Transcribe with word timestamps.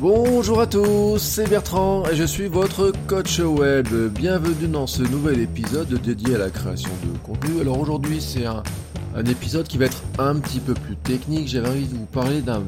Bonjour 0.00 0.62
à 0.62 0.66
tous, 0.66 1.18
c'est 1.18 1.46
Bertrand 1.46 2.08
et 2.08 2.16
je 2.16 2.24
suis 2.24 2.46
votre 2.46 2.90
coach 3.06 3.38
web. 3.38 3.86
Bienvenue 4.14 4.66
dans 4.66 4.86
ce 4.86 5.02
nouvel 5.02 5.40
épisode 5.40 5.92
dédié 6.00 6.36
à 6.36 6.38
la 6.38 6.48
création 6.48 6.88
de 7.04 7.18
contenu. 7.18 7.60
Alors 7.60 7.78
aujourd'hui 7.78 8.22
c'est 8.22 8.46
un, 8.46 8.62
un 9.14 9.24
épisode 9.26 9.68
qui 9.68 9.76
va 9.76 9.84
être 9.84 10.02
un 10.18 10.40
petit 10.40 10.60
peu 10.60 10.72
plus 10.72 10.96
technique. 10.96 11.48
J'avais 11.48 11.68
envie 11.68 11.86
de 11.86 11.94
vous 11.94 12.06
parler 12.06 12.40
d'un 12.40 12.62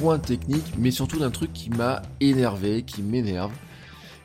point 0.00 0.18
technique, 0.18 0.72
mais 0.78 0.90
surtout 0.90 1.18
d'un 1.18 1.30
truc 1.30 1.52
qui 1.52 1.68
m'a 1.68 2.00
énervé, 2.20 2.82
qui 2.82 3.02
m'énerve. 3.02 3.52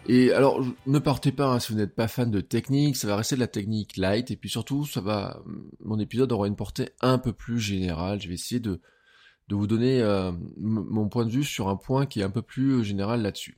Et 0.07 0.31
alors, 0.31 0.63
ne 0.87 0.99
partez 0.99 1.33
pas 1.33 1.47
hein, 1.47 1.59
si 1.59 1.73
vous 1.73 1.77
n'êtes 1.77 1.93
pas 1.93 2.07
fan 2.07 2.31
de 2.31 2.39
technique, 2.39 2.95
ça 2.95 3.07
va 3.07 3.17
rester 3.17 3.35
de 3.35 3.41
la 3.41 3.47
technique 3.47 3.97
light, 3.97 4.31
et 4.31 4.35
puis 4.35 4.49
surtout, 4.49 4.85
ça 4.85 4.99
va, 4.99 5.41
mon 5.83 5.97
épisode 5.97 6.31
aura 6.33 6.47
une 6.47 6.57
portée 6.57 6.89
un 7.01 7.17
peu 7.17 7.31
plus 7.31 7.59
générale. 7.59 8.21
Je 8.21 8.27
vais 8.27 8.33
essayer 8.33 8.59
de, 8.59 8.81
de 9.47 9.55
vous 9.55 9.67
donner 9.67 10.01
euh, 10.01 10.31
mon 10.57 11.09
point 11.09 11.25
de 11.25 11.31
vue 11.31 11.43
sur 11.43 11.67
un 11.67 11.75
point 11.75 12.05
qui 12.05 12.21
est 12.21 12.23
un 12.23 12.29
peu 12.29 12.41
plus 12.41 12.79
euh, 12.79 12.83
général 12.83 13.21
là-dessus. 13.21 13.57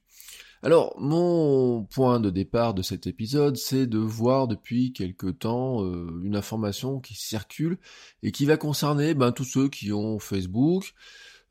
Alors, 0.63 0.95
mon 0.99 1.83
point 1.83 2.19
de 2.19 2.31
départ 2.31 2.73
de 2.73 2.81
cet 2.81 3.05
épisode, 3.05 3.55
c'est 3.55 3.85
de 3.85 3.99
voir 3.99 4.47
depuis 4.47 4.93
quelque 4.93 5.27
temps 5.27 5.83
euh, 5.83 6.21
une 6.23 6.35
information 6.35 6.99
qui 6.99 7.13
circule 7.13 7.77
et 8.23 8.31
qui 8.31 8.45
va 8.45 8.57
concerner 8.57 9.13
ben, 9.13 9.31
tous 9.31 9.43
ceux 9.43 9.69
qui 9.69 9.93
ont 9.93 10.17
Facebook, 10.17 10.95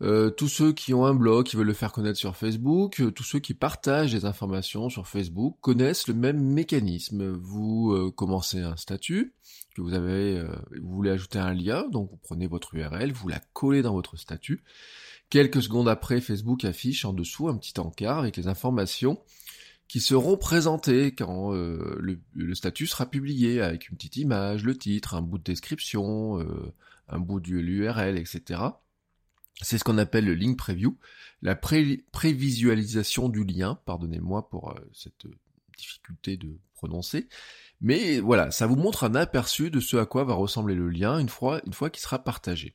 euh, 0.03 0.31
tous 0.31 0.49
ceux 0.49 0.73
qui 0.73 0.93
ont 0.93 1.07
un 1.07 1.15
blog, 1.15 1.47
qui 1.47 1.57
veulent 1.57 1.69
le 1.69 1.73
faire 1.73 1.93
connaître 1.93 2.19
sur 2.19 2.37
Facebook, 2.37 3.01
euh, 3.01 3.13
tous 3.13 3.23
ceux 3.23 3.39
qui 3.39 3.55
partagent 3.55 4.13
des 4.13 4.25
informations 4.25 4.91
sur 4.91 5.07
Facebook 5.07 5.57
connaissent 5.61 6.09
le 6.09 6.15
même 6.15 6.41
mécanisme. 6.41 7.31
Vous 7.31 7.93
euh, 7.93 8.11
commencez 8.11 8.61
un 8.61 8.77
statut, 8.77 9.35
que 9.77 9.83
vous 9.83 9.95
avez, 9.95 10.41
vous 10.81 10.95
voulez 10.95 11.11
ajouter 11.11 11.39
un 11.39 11.55
lien, 11.55 11.89
donc 11.89 12.11
vous 12.11 12.17
prenez 12.17 12.47
votre 12.47 12.75
URL, 12.75 13.13
vous 13.13 13.29
la 13.29 13.41
collez 13.53 13.83
dans 13.83 13.93
votre 13.93 14.17
statut. 14.17 14.63
Quelques 15.31 15.63
secondes 15.63 15.89
après, 15.89 16.21
Facebook 16.21 16.65
affiche 16.65 17.05
en 17.05 17.13
dessous 17.13 17.49
un 17.49 17.57
petit 17.57 17.79
encart 17.81 18.19
avec 18.19 18.37
les 18.37 18.47
informations 18.47 19.21
qui 19.89 20.01
seront 20.01 20.37
présentées 20.37 21.13
quand 21.13 21.53
le, 21.53 22.21
le, 22.33 22.55
statut 22.55 22.87
sera 22.87 23.07
publié, 23.07 23.61
avec 23.61 23.89
une 23.89 23.97
petite 23.97 24.17
image, 24.17 24.65
le 24.65 24.77
titre, 24.79 25.15
un 25.15 25.23
bout 25.23 25.39
de 25.39 25.43
description, 25.43 26.39
un 27.09 27.19
bout 27.19 27.41
de 27.41 27.51
l'URL, 27.51 28.17
etc. 28.17 28.61
C'est 29.63 29.79
ce 29.79 29.85
qu'on 29.85 29.99
appelle 29.99 30.25
le 30.25 30.35
link 30.35 30.59
preview, 30.59 30.99
la 31.43 31.55
prévisualisation 31.55 33.29
du 33.29 33.45
lien, 33.45 33.79
pardonnez-moi 33.85 34.49
pour 34.49 34.71
euh, 34.71 34.81
cette 34.93 35.27
difficulté 35.77 36.37
de 36.37 36.59
prononcer. 36.75 37.29
Mais 37.81 38.21
voilà, 38.21 38.51
ça 38.51 38.67
vous 38.67 38.77
montre 38.77 39.05
un 39.05 39.15
aperçu 39.15 39.71
de 39.71 39.81
ce 39.81 39.97
à 39.97 40.07
quoi 40.07 40.25
va 40.25 40.35
ressembler 40.35 40.75
le 40.75 40.89
lien 40.89 41.19
une 41.19 41.29
fois, 41.29 41.61
une 41.67 41.73
fois 41.73 41.91
qu'il 41.91 42.03
sera 42.03 42.23
partagé. 42.23 42.75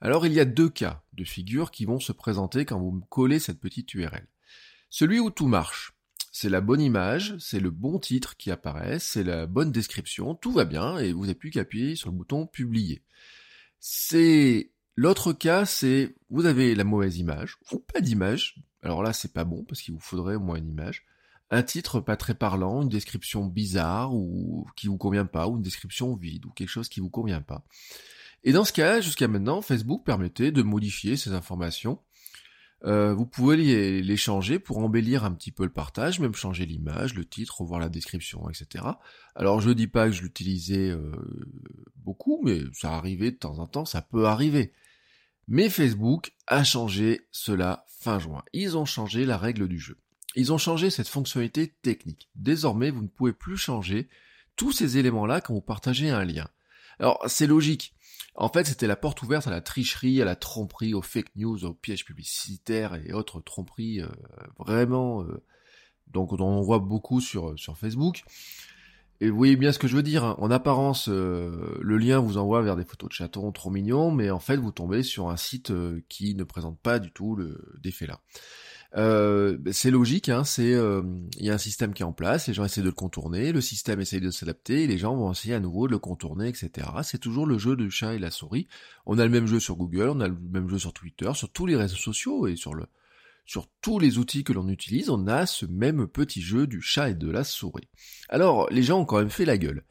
Alors 0.00 0.26
il 0.26 0.32
y 0.32 0.40
a 0.40 0.44
deux 0.44 0.68
cas 0.68 1.02
de 1.12 1.24
figure 1.24 1.70
qui 1.70 1.84
vont 1.84 2.00
se 2.00 2.12
présenter 2.12 2.64
quand 2.64 2.80
vous 2.80 3.00
collez 3.08 3.38
cette 3.38 3.60
petite 3.60 3.92
URL. 3.94 4.26
Celui 4.88 5.20
où 5.20 5.30
tout 5.30 5.46
marche, 5.46 5.92
c'est 6.32 6.48
la 6.48 6.60
bonne 6.60 6.80
image, 6.80 7.36
c'est 7.38 7.60
le 7.60 7.70
bon 7.70 7.98
titre 7.98 8.36
qui 8.36 8.50
apparaît, 8.50 8.98
c'est 8.98 9.24
la 9.24 9.46
bonne 9.46 9.72
description, 9.72 10.34
tout 10.34 10.52
va 10.52 10.64
bien 10.64 10.98
et 10.98 11.12
vous 11.12 11.22
n'avez 11.22 11.34
plus 11.34 11.50
qu'à 11.50 11.60
appuyer 11.60 11.96
sur 11.96 12.10
le 12.10 12.16
bouton 12.16 12.46
publier. 12.46 13.02
C'est 13.78 14.70
L'autre 15.02 15.32
cas, 15.32 15.64
c'est 15.64 16.14
vous 16.28 16.44
avez 16.44 16.74
la 16.74 16.84
mauvaise 16.84 17.16
image, 17.16 17.56
ou 17.72 17.78
pas 17.78 18.02
d'image. 18.02 18.56
Alors 18.82 19.02
là, 19.02 19.14
c'est 19.14 19.32
pas 19.32 19.44
bon 19.44 19.64
parce 19.64 19.80
qu'il 19.80 19.94
vous 19.94 19.98
faudrait 19.98 20.34
au 20.34 20.40
moins 20.40 20.56
une 20.56 20.68
image. 20.68 21.06
Un 21.50 21.62
titre 21.62 22.00
pas 22.00 22.18
très 22.18 22.34
parlant, 22.34 22.82
une 22.82 22.90
description 22.90 23.46
bizarre 23.46 24.14
ou 24.14 24.66
qui 24.76 24.88
vous 24.88 24.98
convient 24.98 25.24
pas, 25.24 25.48
ou 25.48 25.56
une 25.56 25.62
description 25.62 26.14
vide 26.16 26.44
ou 26.44 26.50
quelque 26.50 26.68
chose 26.68 26.90
qui 26.90 27.00
vous 27.00 27.08
convient 27.08 27.40
pas. 27.40 27.64
Et 28.44 28.52
dans 28.52 28.66
ce 28.66 28.74
cas, 28.74 29.00
jusqu'à 29.00 29.26
maintenant, 29.26 29.62
Facebook 29.62 30.04
permettait 30.04 30.52
de 30.52 30.60
modifier 30.60 31.16
ces 31.16 31.32
informations. 31.32 31.98
Euh, 32.84 33.14
vous 33.14 33.24
pouvez 33.24 33.56
les, 34.02 34.16
changer 34.18 34.58
pour 34.58 34.80
embellir 34.80 35.24
un 35.24 35.32
petit 35.32 35.50
peu 35.50 35.64
le 35.64 35.72
partage, 35.72 36.20
même 36.20 36.34
changer 36.34 36.66
l'image, 36.66 37.14
le 37.14 37.24
titre, 37.24 37.62
revoir 37.62 37.80
la 37.80 37.88
description, 37.88 38.50
etc. 38.50 38.84
Alors 39.34 39.62
je 39.62 39.70
dis 39.70 39.86
pas 39.86 40.08
que 40.08 40.12
je 40.12 40.20
l'utilisais 40.20 40.90
euh, 40.90 41.10
beaucoup, 41.96 42.42
mais 42.44 42.60
ça 42.74 42.92
arrivait 42.92 43.30
de 43.30 43.36
temps 43.36 43.60
en 43.60 43.66
temps, 43.66 43.86
ça 43.86 44.02
peut 44.02 44.26
arriver. 44.26 44.74
Mais 45.48 45.68
Facebook 45.68 46.32
a 46.46 46.64
changé 46.64 47.26
cela 47.32 47.86
fin 47.88 48.18
juin. 48.18 48.42
Ils 48.52 48.76
ont 48.76 48.84
changé 48.84 49.24
la 49.24 49.36
règle 49.36 49.68
du 49.68 49.78
jeu. 49.78 49.98
Ils 50.36 50.52
ont 50.52 50.58
changé 50.58 50.90
cette 50.90 51.08
fonctionnalité 51.08 51.74
technique. 51.82 52.28
Désormais, 52.36 52.90
vous 52.90 53.02
ne 53.02 53.08
pouvez 53.08 53.32
plus 53.32 53.56
changer 53.56 54.08
tous 54.56 54.72
ces 54.72 54.98
éléments-là 54.98 55.40
quand 55.40 55.54
vous 55.54 55.60
partagez 55.60 56.10
un 56.10 56.24
lien. 56.24 56.48
Alors, 56.98 57.22
c'est 57.26 57.46
logique. 57.46 57.94
En 58.36 58.48
fait, 58.48 58.64
c'était 58.64 58.86
la 58.86 58.96
porte 58.96 59.22
ouverte 59.22 59.48
à 59.48 59.50
la 59.50 59.60
tricherie, 59.60 60.22
à 60.22 60.24
la 60.24 60.36
tromperie, 60.36 60.94
aux 60.94 61.02
fake 61.02 61.34
news, 61.34 61.64
aux 61.64 61.74
pièges 61.74 62.04
publicitaires 62.04 62.94
et 62.94 63.12
autres 63.12 63.40
tromperies 63.40 64.02
euh, 64.02 64.08
vraiment 64.58 65.24
euh, 65.24 65.42
donc 66.12 66.32
on 66.32 66.40
en 66.40 66.60
voit 66.60 66.78
beaucoup 66.78 67.20
sur 67.20 67.58
sur 67.58 67.78
Facebook. 67.78 68.24
Et 69.22 69.28
vous 69.28 69.36
voyez 69.36 69.56
bien 69.56 69.70
ce 69.70 69.78
que 69.78 69.86
je 69.86 69.96
veux 69.96 70.02
dire. 70.02 70.24
Hein. 70.24 70.36
En 70.38 70.50
apparence, 70.50 71.08
euh, 71.08 71.78
le 71.80 71.98
lien 71.98 72.20
vous 72.20 72.38
envoie 72.38 72.62
vers 72.62 72.76
des 72.76 72.84
photos 72.84 73.10
de 73.10 73.14
chatons 73.14 73.52
trop 73.52 73.70
mignons, 73.70 74.10
mais 74.10 74.30
en 74.30 74.38
fait, 74.38 74.56
vous 74.56 74.72
tombez 74.72 75.02
sur 75.02 75.28
un 75.28 75.36
site 75.36 75.70
euh, 75.70 76.00
qui 76.08 76.34
ne 76.34 76.44
présente 76.44 76.78
pas 76.78 76.98
du 76.98 77.10
tout 77.10 77.36
le 77.36 77.58
défait 77.82 78.06
là. 78.06 78.20
Euh, 78.96 79.56
c'est 79.70 79.90
logique, 79.92 80.30
hein, 80.30 80.42
c'est 80.42 80.72
il 80.72 81.44
y 81.44 81.50
a 81.50 81.54
un 81.54 81.58
système 81.58 81.94
qui 81.94 82.02
est 82.02 82.06
en 82.06 82.12
place, 82.12 82.48
les 82.48 82.54
gens 82.54 82.64
essaient 82.64 82.80
de 82.80 82.86
le 82.86 82.92
contourner, 82.92 83.52
le 83.52 83.60
système 83.60 84.00
essaye 84.00 84.20
de 84.20 84.32
s'adapter, 84.32 84.88
les 84.88 84.98
gens 84.98 85.14
vont 85.14 85.30
essayer 85.30 85.54
à 85.54 85.60
nouveau 85.60 85.86
de 85.86 85.92
le 85.92 86.00
contourner, 86.00 86.48
etc. 86.48 86.88
C'est 87.04 87.20
toujours 87.20 87.46
le 87.46 87.56
jeu 87.56 87.76
du 87.76 87.88
chat 87.88 88.14
et 88.14 88.18
la 88.18 88.32
souris. 88.32 88.66
On 89.06 89.18
a 89.20 89.24
le 89.24 89.30
même 89.30 89.46
jeu 89.46 89.60
sur 89.60 89.76
Google, 89.76 90.08
on 90.08 90.20
a 90.20 90.26
le 90.26 90.36
même 90.50 90.68
jeu 90.68 90.78
sur 90.78 90.92
Twitter, 90.92 91.30
sur 91.34 91.50
tous 91.50 91.66
les 91.66 91.76
réseaux 91.76 91.94
sociaux 91.94 92.48
et 92.48 92.56
sur 92.56 92.74
le 92.74 92.86
sur 93.46 93.68
tous 93.80 93.98
les 93.98 94.18
outils 94.18 94.44
que 94.44 94.52
l'on 94.52 94.68
utilise, 94.68 95.10
on 95.10 95.26
a 95.26 95.46
ce 95.46 95.66
même 95.66 96.06
petit 96.06 96.42
jeu 96.42 96.66
du 96.66 96.80
chat 96.80 97.10
et 97.10 97.14
de 97.14 97.30
la 97.30 97.44
souris. 97.44 97.88
Alors, 98.28 98.68
les 98.70 98.82
gens 98.82 99.00
ont 99.00 99.04
quand 99.04 99.18
même 99.18 99.30
fait 99.30 99.44
la 99.44 99.58
gueule. 99.58 99.84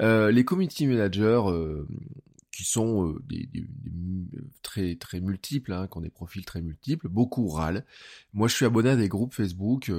Euh, 0.00 0.30
les 0.30 0.44
community 0.44 0.86
managers, 0.86 1.42
euh, 1.46 1.86
qui 2.52 2.64
sont 2.64 3.08
euh, 3.08 3.22
des, 3.28 3.48
très 4.62 4.96
très 4.96 5.20
multiples, 5.20 5.72
hein, 5.72 5.88
qui 5.90 5.98
ont 5.98 6.00
des 6.00 6.10
profils 6.10 6.44
très 6.44 6.60
multiples, 6.60 7.08
beaucoup 7.08 7.48
râlent. 7.48 7.84
Moi, 8.32 8.48
je 8.48 8.54
suis 8.54 8.64
abonné 8.64 8.90
à 8.90 8.96
des 8.96 9.08
groupes 9.08 9.34
Facebook 9.34 9.90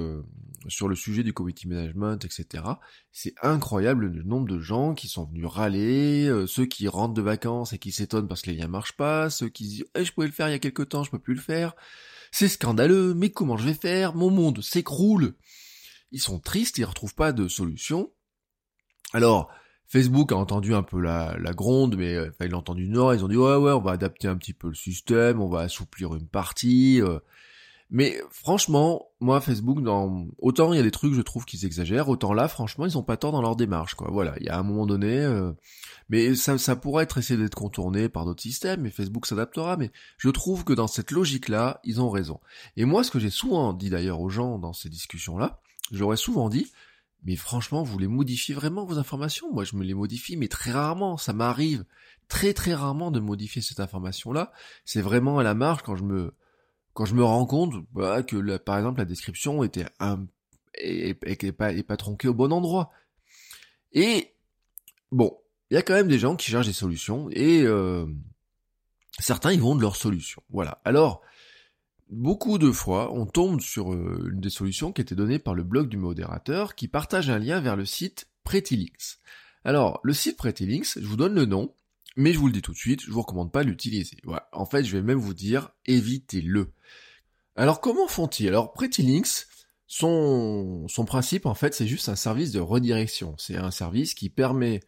sur 0.68 0.88
le 0.88 0.94
sujet 0.94 1.22
du 1.22 1.32
community 1.32 1.68
management, 1.68 2.24
etc. 2.24 2.64
C'est 3.12 3.34
incroyable 3.42 4.06
le 4.06 4.22
nombre 4.22 4.48
de 4.48 4.58
gens 4.58 4.94
qui 4.94 5.08
sont 5.08 5.24
venus 5.24 5.46
râler, 5.46 6.30
ceux 6.46 6.66
qui 6.66 6.88
rentrent 6.88 7.14
de 7.14 7.22
vacances 7.22 7.72
et 7.72 7.78
qui 7.78 7.92
s'étonnent 7.92 8.28
parce 8.28 8.42
que 8.42 8.50
les 8.50 8.56
liens 8.56 8.68
marchent 8.68 8.96
pas, 8.96 9.30
ceux 9.30 9.48
qui 9.48 9.64
disent 9.64 9.84
eh, 9.94 10.04
je 10.04 10.12
pouvais 10.12 10.26
le 10.26 10.32
faire 10.32 10.48
il 10.48 10.52
y 10.52 10.54
a 10.54 10.58
quelque 10.58 10.82
temps, 10.82 11.02
je 11.02 11.10
peux 11.10 11.18
plus 11.18 11.34
le 11.34 11.40
faire." 11.40 11.74
C'est 12.30 12.48
scandaleux, 12.48 13.14
mais 13.14 13.30
comment 13.30 13.56
je 13.56 13.64
vais 13.64 13.74
faire? 13.74 14.14
Mon 14.14 14.30
monde 14.30 14.62
s'écroule. 14.62 15.34
Ils 16.12 16.20
sont 16.20 16.38
tristes, 16.38 16.78
ils 16.78 16.84
retrouvent 16.84 17.14
pas 17.14 17.32
de 17.32 17.48
solution. 17.48 18.12
Alors, 19.12 19.50
Facebook 19.86 20.30
a 20.32 20.36
entendu 20.36 20.74
un 20.74 20.82
peu 20.82 21.00
la, 21.00 21.36
gronde, 21.52 21.96
mais 21.96 22.14
euh, 22.14 22.30
enfin, 22.30 22.44
ils 22.44 22.50
l'ont 22.50 22.58
entendu 22.58 22.88
nord, 22.88 23.12
ils 23.14 23.24
ont 23.24 23.28
dit 23.28 23.36
ouais 23.36 23.56
ouais, 23.56 23.72
on 23.72 23.80
va 23.80 23.92
adapter 23.92 24.28
un 24.28 24.36
petit 24.36 24.54
peu 24.54 24.68
le 24.68 24.74
système, 24.74 25.40
on 25.40 25.48
va 25.48 25.60
assouplir 25.60 26.14
une 26.14 26.28
partie. 26.28 27.02
Euh, 27.02 27.18
mais 27.90 28.20
franchement, 28.30 29.08
moi 29.20 29.40
Facebook, 29.40 29.82
dans 29.82 30.26
autant 30.38 30.72
il 30.72 30.76
y 30.76 30.80
a 30.80 30.82
des 30.82 30.92
trucs 30.92 31.12
je 31.14 31.22
trouve 31.22 31.44
qu'ils 31.44 31.64
exagèrent, 31.64 32.08
autant 32.08 32.32
là 32.32 32.46
franchement 32.46 32.86
ils 32.86 32.96
ont 32.96 33.02
pas 33.02 33.16
tort 33.16 33.32
dans 33.32 33.42
leur 33.42 33.56
démarche 33.56 33.94
quoi. 33.94 34.08
Voilà, 34.12 34.34
il 34.38 34.46
y 34.46 34.48
a 34.48 34.58
un 34.58 34.62
moment 34.62 34.86
donné, 34.86 35.18
euh, 35.18 35.52
mais 36.08 36.34
ça, 36.34 36.56
ça 36.58 36.76
pourrait 36.76 37.04
être 37.04 37.18
essayé 37.18 37.38
d'être 37.40 37.56
contourné 37.56 38.08
par 38.08 38.24
d'autres 38.24 38.42
systèmes, 38.42 38.82
mais 38.82 38.90
Facebook 38.90 39.26
s'adaptera. 39.26 39.76
Mais 39.76 39.90
je 40.18 40.28
trouve 40.28 40.64
que 40.64 40.72
dans 40.72 40.86
cette 40.86 41.10
logique 41.10 41.48
là, 41.48 41.80
ils 41.82 42.00
ont 42.00 42.10
raison. 42.10 42.40
Et 42.76 42.84
moi, 42.84 43.02
ce 43.02 43.10
que 43.10 43.18
j'ai 43.18 43.30
souvent 43.30 43.72
dit 43.72 43.90
d'ailleurs 43.90 44.20
aux 44.20 44.30
gens 44.30 44.58
dans 44.58 44.72
ces 44.72 44.88
discussions 44.88 45.36
là, 45.36 45.60
j'aurais 45.90 46.16
souvent 46.16 46.48
dit, 46.48 46.70
mais 47.24 47.36
franchement, 47.36 47.82
vous 47.82 47.98
les 47.98 48.06
modifiez 48.06 48.54
vraiment 48.54 48.84
vos 48.84 48.98
informations? 48.98 49.52
Moi, 49.52 49.64
je 49.64 49.76
me 49.76 49.84
les 49.84 49.94
modifie, 49.94 50.36
mais 50.36 50.48
très 50.48 50.70
rarement. 50.70 51.16
Ça 51.16 51.32
m'arrive 51.32 51.84
très 52.28 52.54
très 52.54 52.74
rarement 52.74 53.10
de 53.10 53.20
modifier 53.20 53.60
cette 53.60 53.80
information 53.80 54.32
là. 54.32 54.52
C'est 54.84 55.02
vraiment 55.02 55.38
à 55.38 55.42
la 55.42 55.54
marge 55.54 55.82
quand 55.82 55.96
je 55.96 56.04
me 56.04 56.34
quand 56.92 57.04
je 57.04 57.14
me 57.14 57.24
rends 57.24 57.46
compte 57.46 57.74
bah, 57.92 58.22
que 58.22 58.56
par 58.58 58.76
exemple 58.78 58.98
la 58.98 59.04
description 59.04 59.62
était 59.62 59.86
un 59.98 60.26
et, 60.78 61.14
pas, 61.52 61.72
et 61.72 61.82
pas 61.82 61.96
tronquée 61.96 62.28
au 62.28 62.34
bon 62.34 62.52
endroit. 62.52 62.90
Et 63.92 64.32
bon, 65.10 65.36
il 65.70 65.74
y 65.74 65.76
a 65.76 65.82
quand 65.82 65.94
même 65.94 66.08
des 66.08 66.18
gens 66.18 66.36
qui 66.36 66.50
cherchent 66.50 66.66
des 66.66 66.72
solutions 66.72 67.28
et 67.30 67.62
euh, 67.62 68.06
certains 69.18 69.52
ils 69.52 69.60
vont 69.60 69.74
de 69.74 69.82
leurs 69.82 69.96
solutions. 69.96 70.42
Voilà. 70.50 70.80
Alors 70.84 71.22
beaucoup 72.10 72.58
de 72.58 72.70
fois, 72.70 73.12
on 73.12 73.26
tombe 73.26 73.60
sur 73.60 73.92
euh, 73.92 74.30
une 74.32 74.40
des 74.40 74.50
solutions 74.50 74.92
qui 74.92 75.00
était 75.00 75.14
donnée 75.14 75.38
par 75.38 75.54
le 75.54 75.62
blog 75.62 75.88
du 75.88 75.96
modérateur 75.96 76.74
qui 76.74 76.88
partage 76.88 77.30
un 77.30 77.38
lien 77.38 77.60
vers 77.60 77.76
le 77.76 77.84
site 77.84 78.28
Prettylinks. 78.44 79.18
Alors, 79.64 80.00
le 80.02 80.12
site 80.12 80.36
Prettylinks, 80.36 80.98
je 80.98 81.06
vous 81.06 81.16
donne 81.16 81.34
le 81.34 81.44
nom, 81.44 81.74
mais 82.16 82.32
je 82.32 82.38
vous 82.38 82.46
le 82.46 82.52
dis 82.52 82.62
tout 82.62 82.72
de 82.72 82.78
suite, 82.78 83.02
je 83.02 83.10
vous 83.10 83.22
recommande 83.22 83.52
pas 83.52 83.62
l'utiliser. 83.62 84.16
En 84.52 84.66
fait, 84.66 84.84
je 84.84 84.96
vais 84.96 85.02
même 85.02 85.18
vous 85.18 85.34
dire, 85.34 85.70
évitez-le. 85.86 86.72
Alors, 87.56 87.80
comment 87.80 88.08
font-ils? 88.08 88.48
Alors, 88.48 88.72
Prettylinks, 88.72 89.46
son, 89.86 90.86
son 90.88 91.04
principe, 91.04 91.46
en 91.46 91.54
fait, 91.54 91.74
c'est 91.74 91.86
juste 91.86 92.08
un 92.08 92.16
service 92.16 92.52
de 92.52 92.60
redirection. 92.60 93.34
C'est 93.38 93.56
un 93.56 93.70
service 93.70 94.14
qui 94.14 94.30
permet 94.30 94.80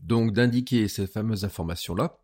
donc 0.00 0.32
d'indiquer 0.32 0.88
ces 0.88 1.06
fameuses 1.06 1.44
informations-là. 1.44 2.20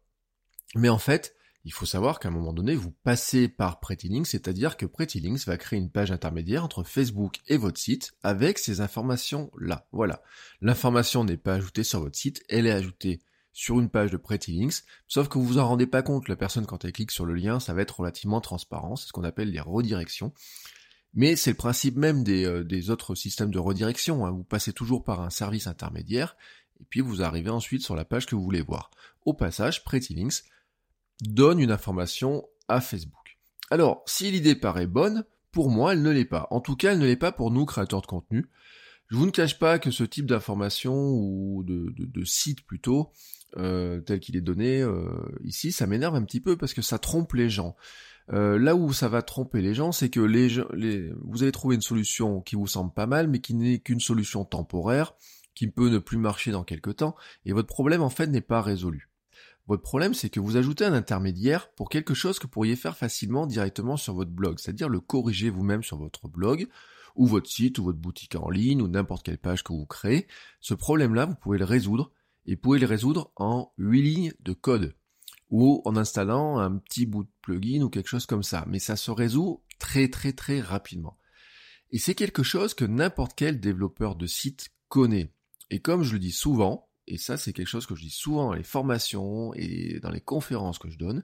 Mais 0.74 0.88
en 0.88 0.98
fait, 0.98 1.34
il 1.64 1.72
faut 1.72 1.86
savoir 1.86 2.20
qu'à 2.20 2.28
un 2.28 2.32
moment 2.32 2.52
donné, 2.52 2.74
vous 2.74 2.90
passez 2.90 3.48
par 3.48 3.80
Prettylinks, 3.80 4.26
c'est-à-dire 4.26 4.76
que 4.76 4.84
Prettylinks 4.84 5.46
va 5.46 5.56
créer 5.56 5.78
une 5.78 5.90
page 5.90 6.12
intermédiaire 6.12 6.64
entre 6.64 6.82
Facebook 6.82 7.40
et 7.48 7.56
votre 7.56 7.80
site 7.80 8.12
avec 8.22 8.58
ces 8.58 8.80
informations-là. 8.80 9.86
Voilà. 9.92 10.22
L'information 10.60 11.24
n'est 11.24 11.38
pas 11.38 11.54
ajoutée 11.54 11.84
sur 11.84 12.00
votre 12.00 12.18
site, 12.18 12.42
elle 12.48 12.66
est 12.66 12.72
ajoutée 12.72 13.22
sur 13.54 13.80
une 13.80 13.88
page 13.88 14.10
de 14.10 14.18
Prettylinks, 14.18 14.82
sauf 15.08 15.28
que 15.28 15.38
vous 15.38 15.44
vous 15.44 15.58
en 15.58 15.68
rendez 15.68 15.86
pas 15.86 16.02
compte, 16.02 16.28
la 16.28 16.36
personne 16.36 16.66
quand 16.66 16.84
elle 16.84 16.92
clique 16.92 17.12
sur 17.12 17.24
le 17.24 17.34
lien, 17.34 17.60
ça 17.60 17.72
va 17.72 17.80
être 17.80 18.00
relativement 18.00 18.42
transparent, 18.42 18.96
c'est 18.96 19.06
ce 19.06 19.12
qu'on 19.12 19.24
appelle 19.24 19.50
les 19.50 19.60
redirections. 19.60 20.34
Mais 21.14 21.36
c'est 21.36 21.50
le 21.50 21.56
principe 21.56 21.96
même 21.96 22.24
des, 22.24 22.44
euh, 22.44 22.90
autres 22.90 23.14
systèmes 23.14 23.52
de 23.52 23.58
redirection, 23.58 24.26
hein. 24.26 24.32
vous 24.32 24.44
passez 24.44 24.72
toujours 24.72 25.04
par 25.04 25.20
un 25.20 25.30
service 25.30 25.68
intermédiaire, 25.68 26.36
et 26.80 26.84
puis 26.90 27.00
vous 27.00 27.22
arrivez 27.22 27.50
ensuite 27.50 27.82
sur 27.82 27.94
la 27.94 28.04
page 28.04 28.26
que 28.26 28.34
vous 28.34 28.42
voulez 28.42 28.60
voir. 28.60 28.90
Au 29.24 29.32
passage, 29.32 29.84
Prettylinks 29.84 30.42
donne 31.22 31.60
une 31.60 31.70
information 31.70 32.44
à 32.68 32.80
Facebook. 32.80 33.38
Alors, 33.70 34.02
si 34.06 34.30
l'idée 34.30 34.56
paraît 34.56 34.88
bonne, 34.88 35.24
pour 35.52 35.70
moi, 35.70 35.92
elle 35.92 36.02
ne 36.02 36.10
l'est 36.10 36.24
pas. 36.24 36.48
En 36.50 36.60
tout 36.60 36.74
cas, 36.74 36.92
elle 36.92 36.98
ne 36.98 37.06
l'est 37.06 37.16
pas 37.16 37.30
pour 37.30 37.52
nous, 37.52 37.64
créateurs 37.64 38.02
de 38.02 38.06
contenu. 38.06 38.50
Je 39.08 39.16
vous 39.16 39.26
ne 39.26 39.30
cache 39.30 39.58
pas 39.58 39.78
que 39.78 39.90
ce 39.90 40.02
type 40.02 40.26
d'information, 40.26 41.12
ou 41.12 41.62
de, 41.64 42.24
site 42.24 42.66
plutôt, 42.66 43.12
euh, 43.56 44.00
tel 44.00 44.20
qu'il 44.20 44.36
est 44.36 44.40
donné 44.40 44.82
euh, 44.82 45.08
ici, 45.44 45.72
ça 45.72 45.86
m'énerve 45.86 46.14
un 46.14 46.22
petit 46.22 46.40
peu 46.40 46.56
parce 46.56 46.74
que 46.74 46.82
ça 46.82 46.98
trompe 46.98 47.34
les 47.34 47.50
gens. 47.50 47.76
Euh, 48.32 48.58
là 48.58 48.74
où 48.74 48.92
ça 48.92 49.08
va 49.08 49.22
tromper 49.22 49.60
les 49.60 49.74
gens, 49.74 49.92
c'est 49.92 50.08
que 50.08 50.20
les, 50.20 50.48
les, 50.74 51.12
vous 51.22 51.42
allez 51.42 51.52
trouver 51.52 51.74
une 51.74 51.82
solution 51.82 52.40
qui 52.40 52.56
vous 52.56 52.66
semble 52.66 52.92
pas 52.92 53.06
mal, 53.06 53.28
mais 53.28 53.40
qui 53.40 53.54
n'est 53.54 53.78
qu'une 53.78 54.00
solution 54.00 54.44
temporaire, 54.44 55.14
qui 55.54 55.68
peut 55.68 55.90
ne 55.90 55.98
plus 55.98 56.16
marcher 56.16 56.50
dans 56.50 56.64
quelques 56.64 56.96
temps, 56.96 57.14
et 57.44 57.52
votre 57.52 57.68
problème 57.68 58.02
en 58.02 58.10
fait 58.10 58.26
n'est 58.26 58.40
pas 58.40 58.62
résolu. 58.62 59.10
Votre 59.66 59.82
problème, 59.82 60.12
c'est 60.12 60.28
que 60.28 60.40
vous 60.40 60.56
ajoutez 60.56 60.84
un 60.84 60.92
intermédiaire 60.92 61.70
pour 61.70 61.88
quelque 61.88 62.12
chose 62.12 62.38
que 62.38 62.44
vous 62.44 62.50
pourriez 62.50 62.76
faire 62.76 62.96
facilement 62.96 63.46
directement 63.46 63.96
sur 63.96 64.14
votre 64.14 64.30
blog, 64.30 64.58
c'est-à-dire 64.58 64.88
le 64.88 65.00
corriger 65.00 65.48
vous-même 65.48 65.82
sur 65.82 65.96
votre 65.96 66.28
blog, 66.28 66.68
ou 67.16 67.26
votre 67.26 67.48
site, 67.48 67.78
ou 67.78 67.84
votre 67.84 67.98
boutique 67.98 68.34
en 68.36 68.50
ligne, 68.50 68.82
ou 68.82 68.88
n'importe 68.88 69.24
quelle 69.24 69.38
page 69.38 69.62
que 69.62 69.72
vous 69.72 69.86
créez. 69.86 70.26
Ce 70.60 70.74
problème-là, 70.74 71.26
vous 71.26 71.34
pouvez 71.34 71.58
le 71.58 71.64
résoudre, 71.64 72.10
et 72.46 72.56
pouvez 72.56 72.78
le 72.78 72.86
résoudre 72.86 73.32
en 73.36 73.72
8 73.78 74.02
lignes 74.02 74.32
de 74.40 74.52
code, 74.52 74.94
ou 75.50 75.82
en 75.84 75.96
installant 75.96 76.58
un 76.58 76.78
petit 76.78 77.06
bout 77.06 77.24
de 77.24 77.30
plugin 77.42 77.82
ou 77.82 77.90
quelque 77.90 78.08
chose 78.08 78.26
comme 78.26 78.42
ça. 78.42 78.64
Mais 78.68 78.78
ça 78.78 78.96
se 78.96 79.10
résout 79.10 79.62
très 79.78 80.08
très 80.08 80.32
très 80.32 80.60
rapidement. 80.60 81.18
Et 81.90 81.98
c'est 81.98 82.14
quelque 82.14 82.42
chose 82.42 82.74
que 82.74 82.84
n'importe 82.84 83.34
quel 83.36 83.60
développeur 83.60 84.16
de 84.16 84.26
site 84.26 84.70
connaît. 84.88 85.32
Et 85.70 85.80
comme 85.80 86.02
je 86.02 86.14
le 86.14 86.18
dis 86.18 86.32
souvent, 86.32 86.88
et 87.06 87.18
ça 87.18 87.36
c'est 87.36 87.52
quelque 87.52 87.68
chose 87.68 87.86
que 87.86 87.94
je 87.94 88.02
dis 88.02 88.10
souvent 88.10 88.46
dans 88.46 88.54
les 88.54 88.62
formations 88.64 89.52
et 89.54 90.00
dans 90.00 90.10
les 90.10 90.20
conférences 90.20 90.78
que 90.78 90.90
je 90.90 90.98
donne, 90.98 91.22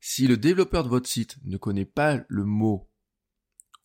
si 0.00 0.26
le 0.26 0.36
développeur 0.36 0.84
de 0.84 0.88
votre 0.88 1.08
site 1.08 1.38
ne 1.44 1.56
connaît 1.56 1.84
pas 1.84 2.24
le 2.28 2.44
mot 2.44 2.90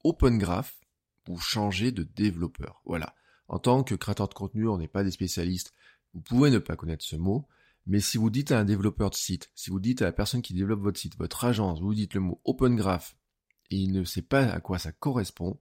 Open 0.03 0.37
Graph, 0.37 0.79
vous 1.27 1.37
changez 1.37 1.91
de 1.91 2.03
développeur. 2.03 2.81
Voilà. 2.85 3.15
En 3.47 3.59
tant 3.59 3.83
que 3.83 3.95
créateur 3.95 4.27
de 4.27 4.33
contenu, 4.33 4.67
on 4.67 4.77
n'est 4.77 4.87
pas 4.87 5.03
des 5.03 5.11
spécialistes. 5.11 5.73
Vous 6.17 6.23
pouvez 6.23 6.49
ne 6.49 6.57
pas 6.57 6.75
connaître 6.75 7.05
ce 7.05 7.15
mot, 7.15 7.47
mais 7.85 7.99
si 7.99 8.17
vous 8.17 8.31
dites 8.31 8.51
à 8.51 8.59
un 8.59 8.65
développeur 8.65 9.11
de 9.11 9.15
site, 9.15 9.51
si 9.53 9.69
vous 9.69 9.79
dites 9.79 10.01
à 10.01 10.05
la 10.05 10.11
personne 10.11 10.41
qui 10.41 10.55
développe 10.55 10.79
votre 10.79 10.99
site, 10.99 11.15
votre 11.19 11.45
agence, 11.45 11.79
vous 11.79 11.93
dites 11.93 12.15
le 12.15 12.21
mot 12.21 12.41
Open 12.43 12.75
Graph 12.75 13.15
et 13.69 13.75
il 13.75 13.93
ne 13.93 14.03
sait 14.03 14.23
pas 14.23 14.45
à 14.45 14.59
quoi 14.59 14.79
ça 14.79 14.91
correspond, 14.91 15.59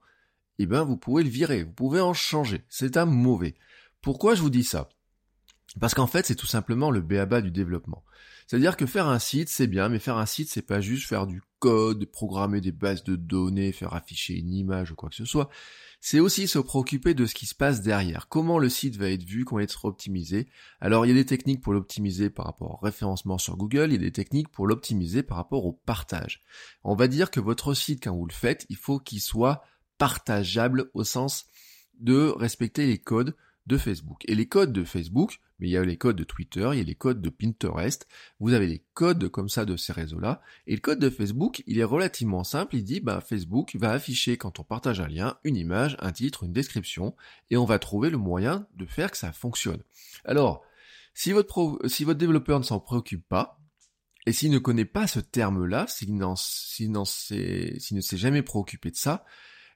eh 0.59 0.65
ben 0.65 0.83
vous 0.83 0.97
pouvez 0.97 1.25
le 1.25 1.29
virer, 1.29 1.63
vous 1.63 1.75
pouvez 1.75 2.01
en 2.01 2.15
changer. 2.15 2.65
C'est 2.71 2.97
un 2.97 3.05
mauvais. 3.05 3.55
Pourquoi 4.01 4.35
je 4.35 4.41
vous 4.41 4.49
dis 4.49 4.65
ça? 4.65 4.89
Parce 5.79 5.93
qu'en 5.93 6.07
fait, 6.07 6.25
c'est 6.25 6.37
tout 6.37 6.47
simplement 6.47 6.91
le 6.91 7.03
béaba 7.03 7.43
du 7.43 7.51
développement. 7.51 8.03
C'est-à-dire 8.47 8.79
que 8.79 8.87
faire 8.87 9.09
un 9.09 9.19
site, 9.19 9.51
c'est 9.51 9.67
bien, 9.67 9.91
mais 9.91 9.99
faire 9.99 10.17
un 10.17 10.25
site, 10.25 10.49
c'est 10.49 10.63
pas 10.63 10.81
juste 10.81 11.07
faire 11.07 11.27
du 11.27 11.43
code, 11.67 12.05
programmer 12.07 12.61
des 12.61 12.71
bases 12.71 13.03
de 13.03 13.17
données, 13.17 13.73
faire 13.73 13.95
afficher 13.95 14.39
une 14.39 14.53
image 14.53 14.93
ou 14.93 14.95
quoi 14.95 15.09
que 15.09 15.17
ce 15.17 15.25
soit. 15.25 15.49
C'est 16.01 16.21
aussi 16.21 16.47
se 16.47 16.61
préoccuper 16.61 17.13
de 17.13 17.27
ce 17.27 17.35
qui 17.35 17.47
se 17.47 17.57
passe 17.57 17.83
derrière. 17.83 18.29
Comment 18.29 18.61
le 18.61 18.69
site 18.69 18.97
va 18.97 19.11
être 19.11 19.25
vu, 19.25 19.45
comment 19.45 19.59
être 19.59 19.85
optimisé. 19.85 20.47
Alors, 20.81 21.05
il 21.05 21.09
y 21.09 21.13
a 21.13 21.15
des 21.17 21.27
techniques 21.27 21.61
pour 21.61 21.73
l'optimiser 21.73 22.31
par 22.31 22.47
rapport 22.47 22.75
au 22.75 22.77
référencement 22.77 23.37
sur 23.39 23.57
Google, 23.57 23.89
il 23.89 23.95
y 23.95 23.97
a 23.97 23.99
des 23.99 24.13
techniques 24.13 24.49
pour 24.49 24.69
l'optimiser 24.69 25.25
par 25.25 25.39
rapport 25.39 25.67
au 25.67 25.73
partage. 25.73 26.41
On 26.85 26.95
va 26.95 27.09
dire 27.09 27.33
que 27.33 27.41
votre 27.41 27.75
site, 27.75 28.05
quand 28.05 28.15
vous 28.15 28.27
le 28.27 28.33
faites, 28.33 28.65
il 28.69 28.77
faut 28.77 29.01
qu'il 29.01 29.21
soit 29.21 29.65
partageable 29.99 30.89
au 30.95 31.03
sens 31.03 31.47
de 31.99 32.29
respecter 32.29 32.87
les 32.87 32.99
codes 32.99 33.35
de 33.67 33.77
Facebook. 33.77 34.23
Et 34.29 34.37
les 34.37 34.47
codes 34.47 34.73
de 34.73 34.85
Facebook, 34.85 35.41
mais 35.59 35.69
il 35.69 35.71
y 35.71 35.77
a 35.77 35.85
les 35.85 35.97
codes 35.97 36.17
de 36.17 36.25
Twitter, 36.25 36.69
il 36.73 36.79
y 36.79 36.81
a 36.81 36.85
les 36.85 36.95
codes 36.95 37.21
de 37.21 37.31
Pinterest, 37.31 38.07
vous 38.41 38.53
avez 38.53 38.67
les 38.67 38.85
codes 38.95 39.29
comme 39.29 39.49
ça 39.49 39.65
de 39.65 39.77
ces 39.77 39.93
réseaux-là, 39.93 40.43
et 40.67 40.75
le 40.75 40.81
code 40.81 40.99
de 40.99 41.11
Facebook, 41.11 41.63
il 41.67 41.79
est 41.79 41.85
relativement 41.85 42.45
simple, 42.45 42.77
il 42.77 42.85
dit, 42.85 43.01
bah, 43.01 43.21
Facebook 43.21 43.75
va 43.77 43.93
afficher 43.93 44.37
quand 44.37 44.61
on 44.61 44.65
partage 44.65 45.01
un 45.01 45.09
lien, 45.09 45.39
une 45.45 45.57
image, 45.57 45.97
un 46.01 46.13
titre, 46.13 46.45
une 46.45 46.53
description, 46.53 47.15
et 47.51 47.57
on 47.57 47.65
va 47.65 47.79
trouver 47.79 48.11
le 48.11 48.19
moyen 48.19 48.67
de 48.77 48.87
faire 48.87 49.11
que 49.11 49.19
ça 49.19 49.33
fonctionne. 49.33 49.83
Alors, 50.25 50.63
si 51.15 51.33
votre, 51.33 51.79
si 51.87 52.05
votre 52.05 52.19
développeur 52.19 52.59
ne 52.59 52.65
s'en 52.65 52.81
préoccupe 52.81 53.27
pas, 53.27 53.59
et 54.27 54.33
s'il 54.33 54.51
ne 54.51 54.59
connaît 54.59 54.85
pas 54.85 55.07
ce 55.07 55.21
terme-là, 55.21 55.87
s'il 55.89 56.17
ne 56.17 57.05
s'est 57.05 58.17
jamais 58.17 58.43
préoccupé 58.43 58.91
de 58.91 58.97
ça, 58.97 59.25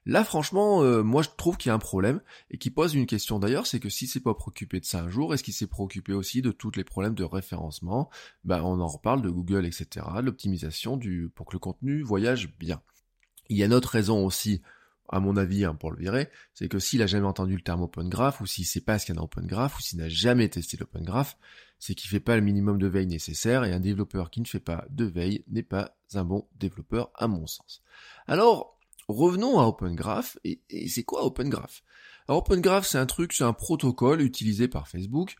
Là, 0.05 0.23
franchement, 0.23 0.81
euh, 0.81 1.03
moi 1.03 1.21
je 1.21 1.29
trouve 1.37 1.57
qu'il 1.57 1.69
y 1.69 1.71
a 1.71 1.75
un 1.75 1.79
problème 1.79 2.21
et 2.49 2.57
qui 2.57 2.71
pose 2.71 2.95
une 2.95 3.05
question 3.05 3.37
d'ailleurs, 3.37 3.67
c'est 3.67 3.79
que 3.79 3.89
si 3.89 4.07
c'est 4.07 4.19
pas 4.19 4.33
préoccupé 4.33 4.79
de 4.79 4.85
ça 4.85 5.01
un 5.01 5.09
jour, 5.09 5.33
est-ce 5.33 5.43
qu'il 5.43 5.53
s'est 5.53 5.67
préoccupé 5.67 6.13
aussi 6.13 6.41
de 6.41 6.51
tous 6.51 6.71
les 6.75 6.83
problèmes 6.83 7.13
de 7.13 7.23
référencement? 7.23 8.09
Ben, 8.43 8.63
on 8.63 8.79
en 8.79 8.87
reparle 8.87 9.21
de 9.21 9.29
Google, 9.29 9.65
etc. 9.65 10.05
L'optimisation 10.23 10.97
du 10.97 11.29
pour 11.35 11.45
que 11.45 11.53
le 11.53 11.59
contenu 11.59 12.01
voyage 12.01 12.51
bien. 12.57 12.81
Il 13.49 13.57
y 13.57 13.63
a 13.63 13.67
une 13.67 13.73
autre 13.73 13.89
raison 13.89 14.25
aussi, 14.25 14.61
à 15.09 15.19
mon 15.19 15.37
avis, 15.37 15.65
hein, 15.65 15.75
pour 15.75 15.91
le 15.91 15.97
virer, 15.97 16.29
c'est 16.55 16.67
que 16.67 16.79
s'il 16.79 17.03
a 17.03 17.07
jamais 17.07 17.27
entendu 17.27 17.55
le 17.55 17.61
terme 17.61 17.83
Open 17.83 18.09
Graph 18.09 18.41
ou 18.41 18.47
s'il 18.47 18.65
sait 18.65 18.81
pas 18.81 18.97
ce 18.97 19.05
qu'il 19.05 19.13
y 19.13 19.17
a 19.19 19.21
Open 19.21 19.45
Graph 19.45 19.77
ou 19.77 19.81
s'il 19.81 19.99
n'a 19.99 20.09
jamais 20.09 20.49
testé 20.49 20.77
l'Open 20.77 21.03
Graph, 21.03 21.37
c'est 21.77 21.93
qu'il 21.93 22.09
fait 22.09 22.19
pas 22.19 22.35
le 22.35 22.41
minimum 22.41 22.79
de 22.79 22.87
veille 22.87 23.07
nécessaire 23.07 23.65
et 23.65 23.73
un 23.73 23.79
développeur 23.79 24.31
qui 24.31 24.41
ne 24.41 24.47
fait 24.47 24.59
pas 24.59 24.85
de 24.89 25.05
veille 25.05 25.43
n'est 25.47 25.63
pas 25.63 25.95
un 26.13 26.23
bon 26.23 26.47
développeur 26.59 27.11
à 27.15 27.27
mon 27.27 27.45
sens. 27.45 27.83
Alors, 28.25 28.79
revenons 29.11 29.59
à 29.59 29.65
Open 29.65 29.95
Graph. 29.95 30.37
Et, 30.43 30.61
c'est 30.87 31.03
quoi 31.03 31.25
Open 31.25 31.49
Graph 31.49 31.83
Alors 32.27 32.39
Open 32.39 32.61
Graph, 32.61 32.87
c'est 32.87 32.97
un 32.97 33.05
truc, 33.05 33.33
c'est 33.33 33.43
un 33.43 33.53
protocole 33.53 34.21
utilisé 34.21 34.67
par 34.67 34.87
Facebook 34.87 35.35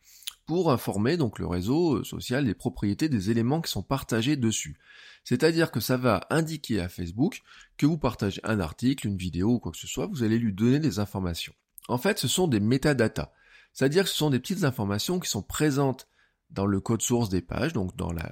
pour 0.45 0.71
informer 0.71 1.17
donc 1.17 1.39
le 1.39 1.47
réseau 1.47 1.97
euh, 1.97 2.03
social 2.03 2.45
des 2.45 2.55
propriétés 2.55 3.09
des 3.09 3.29
éléments 3.31 3.61
qui 3.61 3.71
sont 3.71 3.83
partagés 3.83 4.35
dessus. 4.35 4.77
C'est-à-dire 5.23 5.71
que 5.71 5.79
ça 5.79 5.97
va 5.97 6.25
indiquer 6.29 6.81
à 6.81 6.89
Facebook 6.89 7.41
que 7.77 7.85
vous 7.85 7.97
partagez 7.97 8.41
un 8.43 8.59
article, 8.59 9.07
une 9.07 9.17
vidéo 9.17 9.51
ou 9.51 9.59
quoi 9.59 9.71
que 9.71 9.77
ce 9.77 9.87
soit, 9.87 10.07
vous 10.07 10.23
allez 10.23 10.39
lui 10.39 10.51
donner 10.51 10.79
des 10.79 10.99
informations. 10.99 11.53
En 11.87 11.97
fait, 11.97 12.19
ce 12.19 12.27
sont 12.27 12.47
des 12.47 12.59
métadatas. 12.59 13.31
C'est-à-dire 13.73 14.03
que 14.03 14.09
ce 14.09 14.15
sont 14.15 14.29
des 14.29 14.39
petites 14.39 14.63
informations 14.63 15.19
qui 15.19 15.29
sont 15.29 15.43
présentes 15.43 16.07
dans 16.51 16.65
le 16.65 16.79
code 16.79 17.01
source 17.01 17.29
des 17.29 17.41
pages, 17.41 17.73
donc 17.73 17.95
dans, 17.95 18.11
la, 18.11 18.29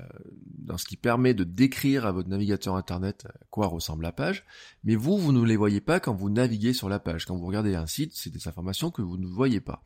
dans 0.57 0.77
ce 0.77 0.85
qui 0.85 0.97
permet 0.97 1.33
de 1.33 1.43
décrire 1.43 2.05
à 2.05 2.11
votre 2.11 2.29
navigateur 2.29 2.75
internet 2.75 3.25
à 3.25 3.45
quoi 3.49 3.67
ressemble 3.67 4.03
la 4.03 4.11
page, 4.11 4.45
mais 4.83 4.95
vous, 4.95 5.17
vous 5.17 5.31
ne 5.31 5.43
les 5.43 5.55
voyez 5.55 5.81
pas 5.81 5.99
quand 5.99 6.13
vous 6.13 6.29
naviguez 6.29 6.73
sur 6.73 6.89
la 6.89 6.99
page. 6.99 7.25
Quand 7.25 7.37
vous 7.37 7.47
regardez 7.47 7.75
un 7.75 7.87
site, 7.87 8.11
c'est 8.15 8.29
des 8.29 8.47
informations 8.47 8.91
que 8.91 9.01
vous 9.01 9.17
ne 9.17 9.27
voyez 9.27 9.61
pas. 9.61 9.83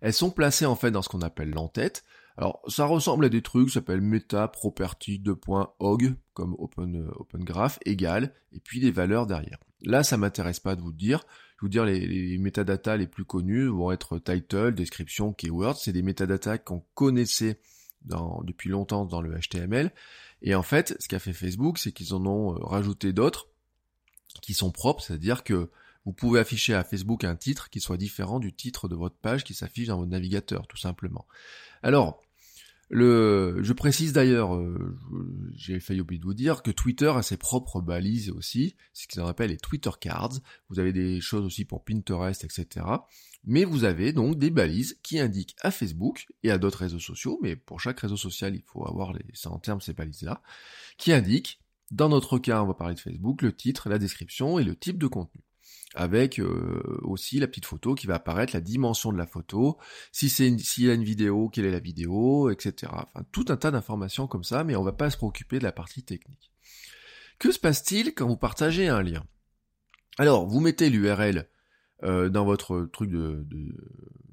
Elles 0.00 0.12
sont 0.12 0.30
placées 0.30 0.66
en 0.66 0.76
fait 0.76 0.90
dans 0.90 1.02
ce 1.02 1.08
qu'on 1.08 1.22
appelle 1.22 1.50
l'entête. 1.50 2.04
Alors 2.36 2.60
ça 2.68 2.84
ressemble 2.84 3.24
à 3.24 3.28
des 3.28 3.42
trucs, 3.42 3.70
ça 3.70 3.74
s'appelle 3.74 4.00
meta 4.00 4.48
property 4.48 5.22
comme 6.34 6.54
open, 6.58 7.08
open 7.16 7.44
graph 7.44 7.78
égal 7.84 8.34
et 8.52 8.60
puis 8.60 8.80
des 8.80 8.90
valeurs 8.90 9.26
derrière. 9.26 9.58
Là, 9.82 10.02
ça 10.02 10.16
m'intéresse 10.16 10.60
pas 10.60 10.76
de 10.76 10.82
vous 10.82 10.92
dire. 10.92 11.24
Je 11.56 11.62
vous 11.62 11.68
dire, 11.68 11.84
les, 11.84 12.06
les 12.06 12.38
métadatas 12.38 12.96
les 12.96 13.06
plus 13.06 13.24
connus 13.24 13.68
vont 13.68 13.90
être 13.90 14.18
title, 14.18 14.74
description, 14.74 15.32
keyword. 15.32 15.76
C'est 15.76 15.92
des 15.92 16.02
métadatas 16.02 16.58
qu'on 16.58 16.84
connaissait 16.94 17.60
depuis 18.44 18.70
longtemps 18.70 19.04
dans 19.04 19.20
le 19.20 19.38
HTML. 19.38 19.92
Et 20.42 20.54
en 20.54 20.62
fait, 20.62 20.96
ce 21.00 21.08
qu'a 21.08 21.18
fait 21.18 21.32
Facebook, 21.32 21.78
c'est 21.78 21.92
qu'ils 21.92 22.14
en 22.14 22.24
ont 22.26 22.54
euh, 22.54 22.58
rajouté 22.60 23.12
d'autres 23.12 23.48
qui 24.42 24.54
sont 24.54 24.70
propres, 24.70 25.02
c'est-à-dire 25.02 25.44
que 25.44 25.70
vous 26.04 26.12
pouvez 26.12 26.38
afficher 26.38 26.74
à 26.74 26.84
Facebook 26.84 27.24
un 27.24 27.36
titre 27.36 27.70
qui 27.70 27.80
soit 27.80 27.96
différent 27.96 28.38
du 28.38 28.52
titre 28.52 28.86
de 28.86 28.94
votre 28.94 29.16
page 29.16 29.44
qui 29.44 29.54
s'affiche 29.54 29.88
dans 29.88 29.98
votre 29.98 30.10
navigateur, 30.10 30.66
tout 30.68 30.76
simplement. 30.76 31.26
Alors, 31.82 32.22
Le, 32.88 33.58
je 33.62 33.72
précise 33.72 34.12
d'ailleurs, 34.12 34.54
euh, 34.54 34.96
j'ai 35.56 35.80
failli 35.80 36.00
oublier 36.00 36.20
de 36.20 36.24
vous 36.24 36.34
dire 36.34 36.62
que 36.62 36.70
Twitter 36.70 37.08
a 37.08 37.22
ses 37.22 37.36
propres 37.36 37.80
balises 37.80 38.30
aussi, 38.30 38.76
ce 38.92 39.08
qu'ils 39.08 39.20
appellent 39.22 39.50
les 39.50 39.56
Twitter 39.56 39.90
cards. 40.00 40.34
Vous 40.68 40.78
avez 40.78 40.92
des 40.92 41.20
choses 41.20 41.44
aussi 41.44 41.64
pour 41.64 41.84
Pinterest, 41.84 42.44
etc. 42.44 42.86
Mais 43.44 43.64
vous 43.64 43.82
avez 43.84 44.12
donc 44.12 44.38
des 44.38 44.50
balises 44.50 44.98
qui 45.02 45.18
indiquent 45.18 45.56
à 45.62 45.72
Facebook 45.72 46.26
et 46.44 46.50
à 46.52 46.58
d'autres 46.58 46.78
réseaux 46.78 47.00
sociaux, 47.00 47.40
mais 47.42 47.56
pour 47.56 47.80
chaque 47.80 48.00
réseau 48.00 48.16
social, 48.16 48.54
il 48.54 48.62
faut 48.62 48.86
avoir 48.86 49.12
les, 49.12 49.24
ça 49.34 49.50
en 49.50 49.58
termes 49.58 49.80
ces 49.80 49.92
balises-là, 49.92 50.40
qui 50.96 51.12
indiquent, 51.12 51.60
dans 51.90 52.08
notre 52.08 52.38
cas, 52.38 52.62
on 52.62 52.66
va 52.66 52.74
parler 52.74 52.94
de 52.94 53.00
Facebook, 53.00 53.42
le 53.42 53.54
titre, 53.54 53.88
la 53.88 53.98
description 53.98 54.58
et 54.60 54.64
le 54.64 54.76
type 54.76 54.98
de 54.98 55.06
contenu 55.08 55.42
avec 55.94 56.38
euh, 56.38 56.82
aussi 57.02 57.38
la 57.38 57.46
petite 57.46 57.64
photo 57.64 57.94
qui 57.94 58.06
va 58.06 58.16
apparaître, 58.16 58.54
la 58.54 58.60
dimension 58.60 59.12
de 59.12 59.18
la 59.18 59.26
photo, 59.26 59.78
si 60.12 60.28
c'est 60.28 60.56
s'il 60.58 60.84
y 60.84 60.90
a 60.90 60.94
une 60.94 61.04
vidéo, 61.04 61.48
quelle 61.48 61.64
est 61.64 61.70
la 61.70 61.80
vidéo, 61.80 62.50
etc. 62.50 62.92
Enfin, 62.92 63.24
tout 63.32 63.46
un 63.48 63.56
tas 63.56 63.70
d'informations 63.70 64.26
comme 64.26 64.44
ça, 64.44 64.64
mais 64.64 64.76
on 64.76 64.82
va 64.82 64.92
pas 64.92 65.10
se 65.10 65.16
préoccuper 65.16 65.58
de 65.58 65.64
la 65.64 65.72
partie 65.72 66.02
technique. 66.02 66.50
Que 67.38 67.52
se 67.52 67.58
passe-t-il 67.58 68.14
quand 68.14 68.26
vous 68.26 68.36
partagez 68.36 68.88
un 68.88 69.02
lien? 69.02 69.24
Alors, 70.18 70.46
vous 70.46 70.60
mettez 70.60 70.90
l'URL 70.90 71.48
euh, 72.02 72.28
dans 72.28 72.44
votre 72.44 72.88
truc 72.92 73.10
de, 73.10 73.46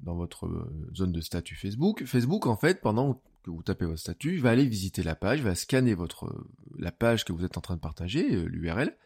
dans 0.02 0.16
votre 0.16 0.46
euh, 0.46 0.90
zone 0.94 1.12
de 1.12 1.20
statut 1.20 1.54
Facebook. 1.54 2.04
Facebook, 2.04 2.46
en 2.46 2.56
fait, 2.56 2.80
pendant 2.80 3.22
que 3.42 3.50
vous 3.50 3.62
tapez 3.62 3.84
votre 3.84 4.00
statut, 4.00 4.38
va 4.38 4.50
aller 4.50 4.64
visiter 4.64 5.02
la 5.02 5.14
page, 5.14 5.42
va 5.42 5.54
scanner 5.54 5.94
votre 5.94 6.46
la 6.78 6.92
page 6.92 7.24
que 7.24 7.32
vous 7.32 7.44
êtes 7.44 7.58
en 7.58 7.60
train 7.60 7.76
de 7.76 7.80
partager, 7.80 8.22
l'URL, 8.46 8.96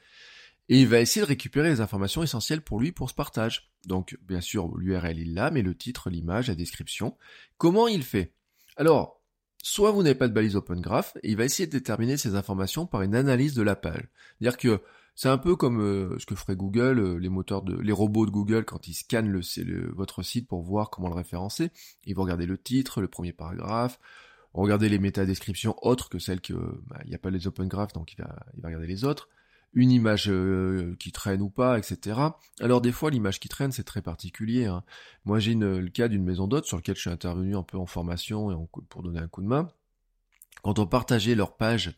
et 0.68 0.80
il 0.80 0.88
va 0.88 1.00
essayer 1.00 1.22
de 1.22 1.28
récupérer 1.28 1.70
les 1.70 1.80
informations 1.80 2.22
essentielles 2.22 2.60
pour 2.60 2.80
lui 2.80 2.92
pour 2.92 3.08
ce 3.08 3.14
partage. 3.14 3.72
Donc, 3.86 4.18
bien 4.22 4.40
sûr, 4.40 4.76
l'URL 4.76 5.18
il 5.18 5.34
l'a, 5.34 5.50
mais 5.50 5.62
le 5.62 5.74
titre, 5.74 6.10
l'image, 6.10 6.48
la 6.48 6.54
description. 6.54 7.16
Comment 7.56 7.88
il 7.88 8.02
fait? 8.02 8.34
Alors, 8.76 9.22
soit 9.62 9.92
vous 9.92 10.02
n'avez 10.02 10.14
pas 10.14 10.28
de 10.28 10.34
balise 10.34 10.56
Open 10.56 10.80
Graph, 10.80 11.16
et 11.22 11.30
il 11.30 11.36
va 11.36 11.44
essayer 11.44 11.66
de 11.66 11.72
déterminer 11.72 12.16
ces 12.16 12.34
informations 12.34 12.86
par 12.86 13.02
une 13.02 13.14
analyse 13.14 13.54
de 13.54 13.62
la 13.62 13.76
page. 13.76 14.08
C'est-à-dire 14.38 14.58
que 14.58 14.82
c'est 15.14 15.28
un 15.28 15.38
peu 15.38 15.56
comme 15.56 15.80
euh, 15.80 16.18
ce 16.18 16.26
que 16.26 16.34
ferait 16.34 16.54
Google, 16.54 17.00
euh, 17.00 17.16
les 17.16 17.30
moteurs 17.30 17.62
de, 17.62 17.76
les 17.76 17.92
robots 17.92 18.26
de 18.26 18.30
Google 18.30 18.64
quand 18.64 18.86
ils 18.86 18.94
scannent 18.94 19.30
le, 19.30 19.40
votre 19.92 20.22
site 20.22 20.46
pour 20.46 20.62
voir 20.62 20.90
comment 20.90 21.08
le 21.08 21.14
référencer. 21.14 21.70
Ils 22.04 22.14
vont 22.14 22.22
regarder 22.22 22.46
le 22.46 22.58
titre, 22.58 23.00
le 23.00 23.08
premier 23.08 23.32
paragraphe, 23.32 23.98
regarder 24.52 24.88
les 24.88 24.98
métadescriptions 24.98 25.74
autres 25.82 26.08
que 26.08 26.18
celles 26.18 26.40
que 26.40 26.52
bah, 26.86 27.00
il 27.04 27.08
n'y 27.08 27.16
a 27.16 27.18
pas 27.18 27.30
les 27.30 27.48
Open 27.48 27.66
Graph, 27.68 27.94
donc 27.94 28.12
il 28.12 28.22
va, 28.22 28.36
il 28.54 28.60
va 28.60 28.68
regarder 28.68 28.86
les 28.86 29.04
autres 29.04 29.28
une 29.74 29.90
image 29.90 30.28
euh, 30.28 30.96
qui 30.98 31.12
traîne 31.12 31.42
ou 31.42 31.50
pas, 31.50 31.78
etc. 31.78 32.18
Alors 32.60 32.80
des 32.80 32.92
fois 32.92 33.10
l'image 33.10 33.40
qui 33.40 33.48
traîne 33.48 33.72
c'est 33.72 33.84
très 33.84 34.02
particulier. 34.02 34.66
Hein. 34.66 34.82
Moi 35.24 35.38
j'ai 35.38 35.54
le 35.54 35.88
cas 35.88 36.08
d'une 36.08 36.24
maison 36.24 36.46
d'hôtes 36.46 36.66
sur 36.66 36.76
lequel 36.76 36.96
je 36.96 37.02
suis 37.02 37.10
intervenu 37.10 37.56
un 37.56 37.62
peu 37.62 37.78
en 37.78 37.86
formation 37.86 38.50
et 38.50 38.66
pour 38.88 39.02
donner 39.02 39.20
un 39.20 39.28
coup 39.28 39.42
de 39.42 39.46
main. 39.46 39.70
Quand 40.62 40.78
on 40.78 40.86
partageait 40.86 41.34
leur 41.34 41.56
page, 41.56 41.94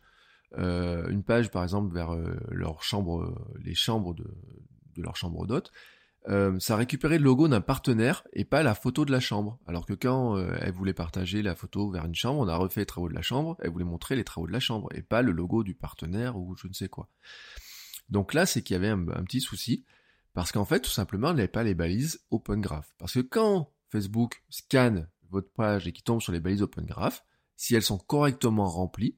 euh, 0.58 1.08
une 1.08 1.22
page 1.22 1.50
par 1.50 1.62
exemple 1.62 1.94
vers 1.94 2.12
euh, 2.12 2.36
leur 2.50 2.82
chambre, 2.82 3.34
les 3.62 3.74
chambres 3.74 4.14
de, 4.14 4.26
de 4.96 5.02
leur 5.02 5.16
chambre 5.16 5.46
d'hôtes, 5.46 5.72
euh, 6.28 6.58
ça 6.60 6.76
récupérait 6.76 7.18
le 7.18 7.24
logo 7.24 7.48
d'un 7.48 7.62
partenaire 7.62 8.24
et 8.32 8.44
pas 8.44 8.62
la 8.62 8.74
photo 8.74 9.04
de 9.04 9.12
la 9.12 9.20
chambre. 9.20 9.58
Alors 9.66 9.86
que 9.86 9.94
quand 9.94 10.36
euh, 10.36 10.54
elle 10.60 10.72
voulait 10.72 10.92
partager 10.92 11.42
la 11.42 11.54
photo 11.54 11.90
vers 11.90 12.04
une 12.04 12.14
chambre, 12.14 12.40
on 12.40 12.48
a 12.48 12.56
refait 12.56 12.80
les 12.80 12.86
travaux 12.86 13.08
de 13.08 13.14
la 13.14 13.22
chambre, 13.22 13.56
elle 13.60 13.70
voulait 13.70 13.84
montrer 13.84 14.16
les 14.16 14.24
travaux 14.24 14.46
de 14.46 14.52
la 14.52 14.60
chambre 14.60 14.88
et 14.94 15.02
pas 15.02 15.22
le 15.22 15.32
logo 15.32 15.64
du 15.64 15.74
partenaire 15.74 16.36
ou 16.36 16.54
je 16.56 16.68
ne 16.68 16.72
sais 16.72 16.88
quoi. 16.88 17.08
Donc 18.10 18.34
là, 18.34 18.44
c'est 18.44 18.62
qu'il 18.62 18.74
y 18.74 18.76
avait 18.76 18.88
un, 18.88 19.04
petit 19.24 19.40
souci 19.40 19.84
parce 20.34 20.52
qu'en 20.52 20.64
fait, 20.64 20.80
tout 20.80 20.90
simplement, 20.90 21.30
elle 21.30 21.36
n'avait 21.36 21.48
pas 21.48 21.62
les 21.62 21.74
balises 21.74 22.20
Open 22.30 22.60
Graph. 22.60 22.94
Parce 22.98 23.14
que 23.14 23.20
quand 23.20 23.72
Facebook 23.88 24.42
scanne 24.50 25.08
votre 25.30 25.50
page 25.52 25.86
et 25.86 25.92
qu'il 25.92 26.04
tombe 26.04 26.20
sur 26.20 26.32
les 26.32 26.40
balises 26.40 26.62
Open 26.62 26.84
Graph, 26.84 27.24
si 27.56 27.74
elles 27.74 27.82
sont 27.82 27.98
correctement 27.98 28.68
remplies, 28.68 29.16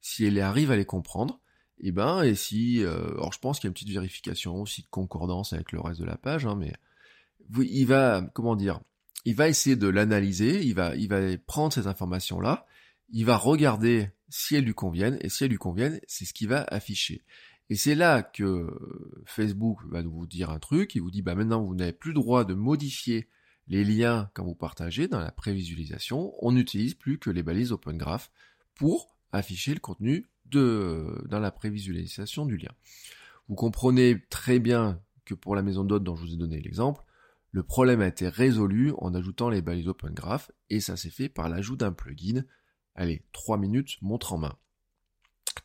si 0.00 0.24
elle 0.24 0.40
arrive 0.40 0.70
à 0.70 0.76
les 0.76 0.84
comprendre, 0.84 1.40
et 1.80 1.88
eh 1.88 1.92
ben 1.92 2.22
et 2.22 2.34
si 2.34 2.82
euh, 2.82 3.12
alors 3.12 3.32
je 3.32 3.38
pense 3.38 3.60
qu'il 3.60 3.66
y 3.66 3.68
a 3.68 3.70
une 3.70 3.74
petite 3.74 3.90
vérification 3.90 4.60
aussi 4.60 4.82
de 4.82 4.88
concordance 4.88 5.52
avec 5.52 5.72
le 5.72 5.80
reste 5.80 6.00
de 6.00 6.06
la 6.06 6.16
page 6.16 6.44
hein, 6.44 6.56
mais 6.56 6.72
il 7.56 7.84
va 7.86 8.22
comment 8.34 8.56
dire 8.56 8.80
il 9.24 9.34
va 9.34 9.48
essayer 9.48 9.76
de 9.76 9.88
l'analyser 9.88 10.64
il 10.64 10.74
va 10.74 10.96
il 10.96 11.08
va 11.08 11.20
prendre 11.46 11.72
ces 11.72 11.86
informations 11.86 12.40
là 12.40 12.66
il 13.10 13.24
va 13.24 13.36
regarder 13.36 14.10
si 14.28 14.56
elles 14.56 14.64
lui 14.64 14.74
conviennent 14.74 15.18
et 15.20 15.28
si 15.28 15.44
elles 15.44 15.50
lui 15.50 15.58
conviennent 15.58 16.00
c'est 16.06 16.24
ce 16.24 16.34
qu'il 16.34 16.48
va 16.48 16.64
afficher. 16.68 17.22
Et 17.70 17.76
c'est 17.76 17.94
là 17.94 18.22
que 18.22 18.66
Facebook 19.26 19.80
va 19.88 20.02
vous 20.02 20.26
dire 20.26 20.50
un 20.50 20.58
truc 20.58 20.94
il 20.94 21.02
vous 21.02 21.10
dit 21.10 21.22
bah 21.22 21.34
maintenant 21.34 21.62
vous 21.62 21.74
n'avez 21.74 21.92
plus 21.92 22.10
le 22.10 22.14
droit 22.14 22.44
de 22.44 22.54
modifier 22.54 23.28
les 23.66 23.84
liens 23.84 24.30
quand 24.34 24.44
vous 24.44 24.54
partagez 24.54 25.08
dans 25.08 25.20
la 25.20 25.30
prévisualisation 25.30 26.32
on 26.40 26.52
n'utilise 26.52 26.94
plus 26.94 27.18
que 27.18 27.30
les 27.30 27.42
balises 27.42 27.72
Open 27.72 27.98
Graph 27.98 28.30
pour 28.74 29.14
afficher 29.32 29.74
le 29.74 29.80
contenu 29.80 30.26
dans 30.56 31.40
la 31.40 31.50
prévisualisation 31.50 32.46
du 32.46 32.56
lien. 32.56 32.72
Vous 33.48 33.54
comprenez 33.54 34.22
très 34.30 34.58
bien 34.58 35.00
que 35.24 35.34
pour 35.34 35.54
la 35.54 35.62
maison 35.62 35.84
d'hôte 35.84 36.04
dont 36.04 36.16
je 36.16 36.22
vous 36.22 36.34
ai 36.34 36.36
donné 36.36 36.60
l'exemple, 36.60 37.02
le 37.50 37.62
problème 37.62 38.00
a 38.00 38.06
été 38.06 38.28
résolu 38.28 38.92
en 38.98 39.14
ajoutant 39.14 39.48
les 39.48 39.62
balises 39.62 39.88
Open 39.88 40.12
Graph 40.12 40.50
et 40.68 40.80
ça 40.80 40.96
s'est 40.96 41.10
fait 41.10 41.28
par 41.28 41.48
l'ajout 41.48 41.76
d'un 41.76 41.92
plugin. 41.92 42.44
Allez, 42.94 43.24
3 43.32 43.56
minutes, 43.56 43.96
montre 44.02 44.32
en 44.34 44.38
main. 44.38 44.56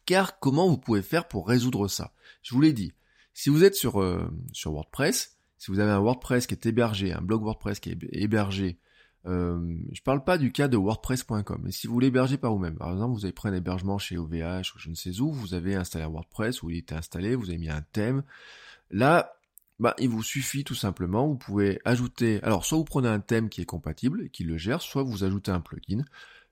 Car 0.05 0.39
comment 0.39 0.67
vous 0.67 0.77
pouvez 0.77 1.01
faire 1.01 1.27
pour 1.27 1.47
résoudre 1.47 1.87
ça? 1.87 2.13
Je 2.41 2.53
vous 2.53 2.61
l'ai 2.61 2.73
dit, 2.73 2.93
si 3.33 3.49
vous 3.49 3.63
êtes 3.63 3.75
sur, 3.75 4.01
euh, 4.01 4.31
sur 4.53 4.71
WordPress, 4.71 5.37
si 5.57 5.71
vous 5.71 5.79
avez 5.79 5.91
un 5.91 5.99
WordPress 5.99 6.47
qui 6.47 6.53
est 6.53 6.65
hébergé, 6.65 7.11
un 7.11 7.21
blog 7.21 7.43
WordPress 7.43 7.79
qui 7.79 7.89
est 7.89 7.97
hébergé 8.11 8.79
euh, 9.25 9.77
je 9.91 10.01
parle 10.01 10.23
pas 10.23 10.37
du 10.37 10.51
cas 10.51 10.67
de 10.67 10.75
WordPress.com, 10.75 11.61
mais 11.63 11.71
si 11.71 11.87
vous 11.87 11.99
l'hébergez 11.99 12.37
par 12.37 12.51
vous-même, 12.51 12.75
par 12.75 12.91
exemple, 12.91 13.13
vous 13.13 13.25
avez 13.25 13.33
pris 13.33 13.49
un 13.49 13.53
hébergement 13.53 13.97
chez 13.97 14.17
OVH 14.17 14.75
ou 14.75 14.79
je 14.79 14.89
ne 14.89 14.95
sais 14.95 15.21
où, 15.21 15.31
vous 15.31 15.53
avez 15.53 15.75
installé 15.75 16.05
WordPress 16.05 16.61
où 16.61 16.69
il 16.69 16.77
était 16.77 16.95
installé, 16.95 17.35
vous 17.35 17.49
avez 17.49 17.57
mis 17.57 17.69
un 17.69 17.83
thème. 17.93 18.23
Là, 18.91 19.33
bah, 19.79 19.95
il 19.97 20.09
vous 20.09 20.23
suffit 20.23 20.63
tout 20.63 20.75
simplement, 20.75 21.27
vous 21.27 21.37
pouvez 21.37 21.79
ajouter, 21.85 22.41
alors 22.43 22.65
soit 22.65 22.77
vous 22.77 22.83
prenez 22.83 23.07
un 23.07 23.19
thème 23.19 23.49
qui 23.49 23.61
est 23.61 23.65
compatible 23.65 24.29
qui 24.29 24.43
le 24.43 24.57
gère, 24.57 24.81
soit 24.81 25.03
vous 25.03 25.23
ajoutez 25.23 25.51
un 25.51 25.61
plugin. 25.61 26.03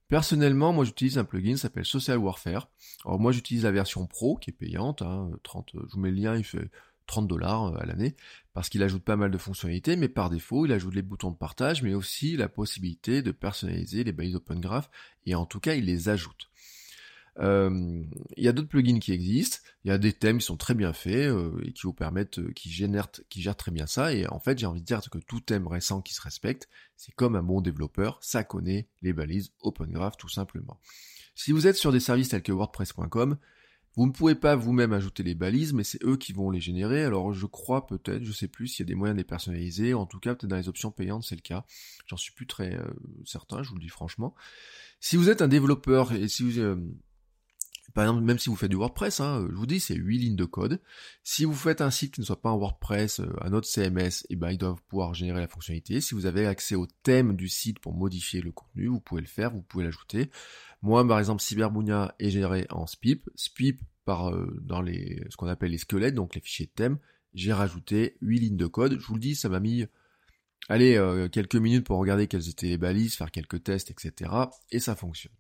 Personnellement, 0.07 0.73
moi 0.73 0.83
j'utilise 0.83 1.17
un 1.17 1.23
plugin 1.23 1.53
qui 1.53 1.59
s'appelle 1.59 1.85
Social 1.85 2.17
Warfare. 2.17 2.69
Alors 3.05 3.19
moi 3.19 3.31
j'utilise 3.31 3.63
la 3.63 3.71
version 3.71 4.07
pro 4.07 4.37
qui 4.37 4.49
est 4.49 4.53
payante, 4.53 5.01
hein, 5.01 5.29
30, 5.43 5.71
je 5.73 5.93
vous 5.93 5.99
mets 5.99 6.11
le 6.11 6.17
lien, 6.17 6.35
il 6.35 6.43
fait 6.43 6.69
30 7.07 7.27
dollars 7.27 7.67
euh, 7.67 7.79
à 7.79 7.85
l'année, 7.85 8.15
parce 8.53 8.69
qu'il 8.69 8.83
ajoute 8.83 9.03
pas 9.03 9.15
mal 9.15 9.31
de 9.31 9.37
fonctionnalités, 9.37 9.95
mais 9.95 10.09
par 10.09 10.29
défaut, 10.29 10.65
il 10.65 10.71
ajoute 10.71 10.95
les 10.95 11.01
boutons 11.01 11.31
de 11.31 11.37
partage, 11.37 11.83
mais 11.83 11.93
aussi 11.93 12.37
la 12.37 12.49
possibilité 12.49 13.21
de 13.21 13.31
personnaliser 13.31 14.03
les 14.03 14.11
balises 14.11 14.35
Open 14.35 14.59
Graph, 14.59 14.89
et 15.25 15.35
en 15.35 15.45
tout 15.45 15.59
cas, 15.59 15.75
il 15.75 15.85
les 15.85 16.09
ajoute. 16.09 16.49
Euh, 17.39 18.03
il 18.35 18.43
y 18.43 18.47
a 18.47 18.51
d'autres 18.51 18.67
plugins 18.67 18.99
qui 18.99 19.13
existent, 19.13 19.59
il 19.83 19.87
y 19.87 19.91
a 19.91 19.97
des 19.97 20.13
thèmes 20.13 20.39
qui 20.39 20.45
sont 20.45 20.57
très 20.57 20.73
bien 20.73 20.91
faits 20.91 21.29
euh, 21.29 21.61
et 21.63 21.71
qui 21.71 21.83
vous 21.83 21.93
permettent, 21.93 22.53
qui 22.53 22.69
génèrent, 22.69 23.09
qui 23.29 23.41
gèrent 23.41 23.55
très 23.55 23.71
bien 23.71 23.87
ça. 23.87 24.13
Et 24.13 24.27
en 24.27 24.39
fait, 24.39 24.59
j'ai 24.59 24.65
envie 24.65 24.81
de 24.81 24.85
dire 24.85 25.01
que 25.09 25.17
tout 25.17 25.39
thème 25.39 25.67
récent 25.67 26.01
qui 26.01 26.13
se 26.13 26.21
respecte, 26.21 26.67
c'est 26.97 27.13
comme 27.15 27.35
un 27.35 27.43
bon 27.43 27.61
développeur, 27.61 28.19
ça 28.21 28.43
connaît 28.43 28.89
les 29.01 29.13
balises 29.13 29.51
Open 29.61 29.91
Graph 29.91 30.17
tout 30.17 30.29
simplement. 30.29 30.79
Si 31.35 31.53
vous 31.53 31.67
êtes 31.67 31.77
sur 31.77 31.91
des 31.91 32.01
services 32.01 32.29
tels 32.29 32.43
que 32.43 32.51
WordPress.com, 32.51 33.37
vous 33.95 34.05
ne 34.05 34.11
pouvez 34.11 34.35
pas 34.35 34.55
vous-même 34.55 34.93
ajouter 34.93 35.21
les 35.21 35.35
balises, 35.35 35.73
mais 35.73 35.83
c'est 35.83 36.03
eux 36.03 36.15
qui 36.15 36.31
vont 36.31 36.49
les 36.49 36.61
générer. 36.61 37.03
Alors 37.03 37.33
je 37.33 37.45
crois 37.45 37.87
peut-être, 37.87 38.23
je 38.23 38.31
sais 38.31 38.47
plus 38.47 38.67
s'il 38.67 38.85
y 38.85 38.87
a 38.87 38.91
des 38.91 38.95
moyens 38.95 39.15
de 39.15 39.21
les 39.21 39.27
personnaliser. 39.27 39.93
En 39.93 40.05
tout 40.05 40.19
cas, 40.19 40.33
peut-être 40.33 40.49
dans 40.49 40.57
les 40.57 40.69
options 40.69 40.91
payantes, 40.91 41.23
c'est 41.23 41.35
le 41.35 41.41
cas. 41.41 41.65
J'en 42.07 42.17
suis 42.17 42.31
plus 42.31 42.47
très 42.47 42.75
euh, 42.75 42.85
certain, 43.25 43.63
je 43.63 43.69
vous 43.69 43.75
le 43.75 43.81
dis 43.81 43.89
franchement. 43.89 44.33
Si 44.99 45.17
vous 45.17 45.29
êtes 45.29 45.41
un 45.41 45.47
développeur 45.47 46.13
et 46.13 46.27
si 46.27 46.43
vous 46.43 46.59
euh, 46.59 46.77
par 47.93 48.05
exemple, 48.05 48.23
même 48.23 48.39
si 48.39 48.49
vous 48.49 48.55
faites 48.55 48.69
du 48.69 48.75
WordPress, 48.75 49.19
hein, 49.19 49.47
je 49.49 49.55
vous 49.55 49.65
dis, 49.65 49.79
c'est 49.79 49.95
8 49.95 50.17
lignes 50.17 50.35
de 50.35 50.45
code. 50.45 50.81
Si 51.23 51.45
vous 51.45 51.53
faites 51.53 51.81
un 51.81 51.91
site 51.91 52.13
qui 52.13 52.21
ne 52.21 52.25
soit 52.25 52.41
pas 52.41 52.49
un 52.49 52.57
WordPress, 52.57 53.19
euh, 53.19 53.33
un 53.41 53.53
autre 53.53 53.67
CMS, 53.67 54.25
eh 54.29 54.35
ben, 54.35 54.51
ils 54.51 54.57
doivent 54.57 54.81
pouvoir 54.87 55.13
générer 55.13 55.39
la 55.39 55.47
fonctionnalité. 55.47 56.01
Si 56.01 56.15
vous 56.15 56.25
avez 56.25 56.45
accès 56.45 56.75
au 56.75 56.87
thème 57.03 57.35
du 57.35 57.49
site 57.49 57.79
pour 57.79 57.93
modifier 57.93 58.41
le 58.41 58.51
contenu, 58.51 58.87
vous 58.87 58.99
pouvez 58.99 59.21
le 59.21 59.27
faire, 59.27 59.51
vous 59.51 59.61
pouvez 59.61 59.83
l'ajouter. 59.83 60.29
Moi, 60.81 61.07
par 61.07 61.19
exemple, 61.19 61.41
Cyberbounia 61.41 62.15
est 62.19 62.31
géré 62.31 62.65
en 62.69 62.87
SPIP. 62.87 63.29
SPIP, 63.35 63.81
par, 64.05 64.31
euh, 64.31 64.57
dans 64.61 64.81
les, 64.81 65.23
ce 65.29 65.37
qu'on 65.37 65.47
appelle 65.47 65.71
les 65.71 65.77
squelettes, 65.77 66.15
donc 66.15 66.35
les 66.35 66.41
fichiers 66.41 66.65
de 66.65 66.71
thème, 66.71 66.97
j'ai 67.33 67.53
rajouté 67.53 68.17
8 68.21 68.39
lignes 68.39 68.57
de 68.57 68.67
code. 68.67 68.99
Je 68.99 69.05
vous 69.05 69.15
le 69.15 69.19
dis, 69.19 69.35
ça 69.35 69.49
m'a 69.49 69.59
mis, 69.59 69.85
allez, 70.69 70.97
euh, 70.97 71.29
quelques 71.29 71.55
minutes 71.55 71.85
pour 71.85 71.97
regarder 71.97 72.27
quelles 72.27 72.49
étaient 72.49 72.67
les 72.67 72.77
balises, 72.77 73.15
faire 73.15 73.31
quelques 73.31 73.63
tests, 73.63 73.91
etc. 73.91 74.31
Et 74.71 74.79
ça 74.79 74.95
fonctionne. 74.95 75.33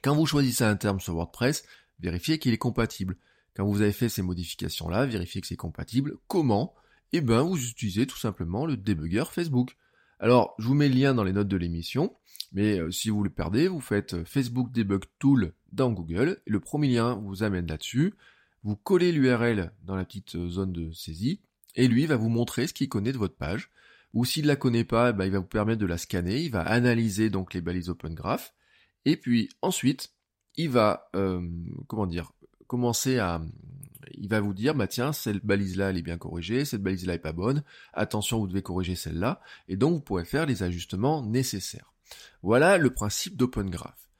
Quand 0.00 0.14
vous 0.14 0.26
choisissez 0.26 0.64
un 0.64 0.76
terme 0.76 1.00
sur 1.00 1.14
WordPress, 1.14 1.64
vérifiez 2.00 2.38
qu'il 2.38 2.52
est 2.52 2.58
compatible. 2.58 3.16
Quand 3.54 3.66
vous 3.66 3.82
avez 3.82 3.92
fait 3.92 4.08
ces 4.08 4.22
modifications-là, 4.22 5.06
vérifiez 5.06 5.40
que 5.40 5.46
c'est 5.46 5.56
compatible. 5.56 6.16
Comment? 6.26 6.74
Eh 7.12 7.20
ben, 7.20 7.42
vous 7.42 7.62
utilisez 7.62 8.06
tout 8.06 8.18
simplement 8.18 8.64
le 8.64 8.76
debugger 8.76 9.24
Facebook. 9.30 9.76
Alors, 10.18 10.54
je 10.58 10.66
vous 10.66 10.74
mets 10.74 10.88
le 10.88 10.94
lien 10.94 11.14
dans 11.14 11.24
les 11.24 11.32
notes 11.32 11.48
de 11.48 11.56
l'émission, 11.56 12.16
mais 12.52 12.78
euh, 12.78 12.90
si 12.90 13.10
vous 13.10 13.22
le 13.22 13.30
perdez, 13.30 13.68
vous 13.68 13.80
faites 13.80 14.14
euh, 14.14 14.24
Facebook 14.24 14.70
Debug 14.72 15.04
Tool 15.18 15.52
dans 15.72 15.90
Google, 15.90 16.40
le 16.46 16.60
premier 16.60 16.88
lien 16.88 17.14
vous 17.14 17.42
amène 17.42 17.66
là-dessus, 17.66 18.14
vous 18.62 18.76
collez 18.76 19.12
l'URL 19.12 19.72
dans 19.82 19.96
la 19.96 20.04
petite 20.04 20.36
euh, 20.36 20.48
zone 20.48 20.72
de 20.72 20.92
saisie, 20.92 21.40
et 21.74 21.88
lui 21.88 22.06
va 22.06 22.16
vous 22.16 22.28
montrer 22.28 22.66
ce 22.66 22.72
qu'il 22.72 22.88
connaît 22.88 23.12
de 23.12 23.18
votre 23.18 23.36
page, 23.36 23.70
ou 24.14 24.24
s'il 24.24 24.44
ne 24.44 24.48
la 24.48 24.56
connaît 24.56 24.84
pas, 24.84 25.10
eh 25.10 25.12
ben, 25.12 25.24
il 25.24 25.32
va 25.32 25.38
vous 25.40 25.44
permettre 25.44 25.80
de 25.80 25.86
la 25.86 25.98
scanner, 25.98 26.40
il 26.40 26.50
va 26.50 26.60
analyser 26.60 27.28
donc 27.28 27.52
les 27.52 27.60
balises 27.60 27.88
Open 27.88 28.14
Graph, 28.14 28.54
Et 29.04 29.16
puis 29.16 29.48
ensuite, 29.62 30.12
il 30.56 30.70
va, 30.70 31.10
euh, 31.16 31.46
comment 31.86 32.06
dire, 32.06 32.32
commencer 32.66 33.18
à, 33.18 33.40
il 34.12 34.28
va 34.28 34.40
vous 34.40 34.54
dire, 34.54 34.74
bah 34.74 34.86
tiens, 34.86 35.12
cette 35.12 35.44
balise-là, 35.44 35.90
elle 35.90 35.98
est 35.98 36.02
bien 36.02 36.18
corrigée, 36.18 36.64
cette 36.64 36.82
balise-là 36.82 37.14
est 37.14 37.18
pas 37.18 37.32
bonne, 37.32 37.62
attention, 37.92 38.38
vous 38.38 38.46
devez 38.46 38.62
corriger 38.62 38.94
celle-là, 38.94 39.40
et 39.68 39.76
donc 39.76 39.94
vous 39.94 40.00
pourrez 40.00 40.24
faire 40.24 40.46
les 40.46 40.62
ajustements 40.62 41.22
nécessaires. 41.22 41.92
Voilà 42.42 42.78
le 42.78 42.90
principe 42.90 43.36
d'Open 43.36 43.70
Graph. 43.70 44.10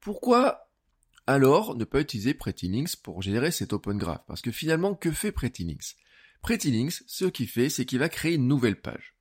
Pourquoi 0.00 0.70
alors 1.26 1.76
ne 1.76 1.84
pas 1.84 2.00
utiliser 2.00 2.34
Pretty 2.34 2.84
pour 3.02 3.22
générer 3.22 3.50
cet 3.50 3.72
Open 3.72 3.98
Graph 3.98 4.24
Parce 4.26 4.40
que 4.40 4.50
finalement, 4.50 4.94
que 4.94 5.12
fait 5.12 5.30
Pretty 5.30 5.64
Links 5.64 7.02
ce 7.06 7.26
qu'il 7.26 7.48
fait, 7.48 7.68
c'est 7.68 7.84
qu'il 7.84 7.98
va 7.98 8.08
créer 8.08 8.34
une 8.34 8.48
nouvelle 8.48 8.80
page. 8.80 9.14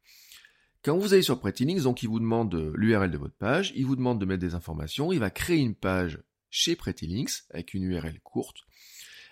Quand 0.83 0.97
vous 0.97 1.13
allez 1.13 1.23
sur 1.23 1.39
Pretty 1.39 1.65
donc 1.81 2.03
il 2.03 2.09
vous 2.09 2.21
demande 2.21 2.55
l'URL 2.75 3.11
de 3.11 3.17
votre 3.17 3.35
page, 3.35 3.73
il 3.75 3.85
vous 3.85 3.97
demande 3.97 4.19
de 4.19 4.25
mettre 4.25 4.39
des 4.39 4.55
informations, 4.55 5.11
il 5.11 5.19
va 5.19 5.29
créer 5.29 5.59
une 5.59 5.75
page 5.75 6.23
chez 6.49 6.77
Pretty 6.77 7.25
avec 7.49 7.73
une 7.73 7.83
URL 7.83 8.21
courte, 8.21 8.59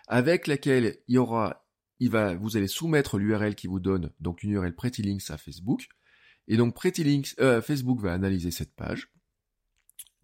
avec 0.08 0.48
laquelle 0.48 0.98
il 1.08 1.16
y 1.16 1.18
aura, 1.18 1.66
il 2.00 2.10
va, 2.10 2.36
vous 2.36 2.58
allez 2.58 2.68
soumettre 2.68 3.18
l'URL 3.18 3.56
qui 3.56 3.68
vous 3.68 3.80
donne 3.80 4.12
donc 4.20 4.44
une 4.44 4.52
URL 4.52 4.76
Pretty 4.76 5.18
à 5.30 5.38
Facebook, 5.38 5.88
et 6.50 6.58
donc 6.58 6.76
Pretty 6.76 7.24
euh, 7.40 7.62
Facebook 7.62 8.02
va 8.02 8.12
analyser 8.12 8.52
cette 8.52 8.76
page 8.76 9.10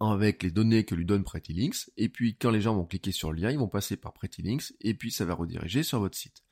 avec 0.00 0.42
les 0.42 0.50
données 0.50 0.84
que 0.84 0.94
lui 0.94 1.06
donne 1.06 1.24
Pretty 1.24 1.70
et 1.96 2.08
puis 2.10 2.36
quand 2.36 2.50
les 2.50 2.60
gens 2.60 2.74
vont 2.74 2.84
cliquer 2.84 3.12
sur 3.12 3.32
le 3.32 3.40
lien, 3.40 3.50
ils 3.50 3.58
vont 3.58 3.68
passer 3.68 3.96
par 3.96 4.12
Pretty 4.12 4.58
et 4.82 4.92
puis 4.92 5.10
ça 5.10 5.24
va 5.24 5.32
rediriger 5.32 5.82
sur 5.82 6.00
votre 6.00 6.18
site. 6.18 6.44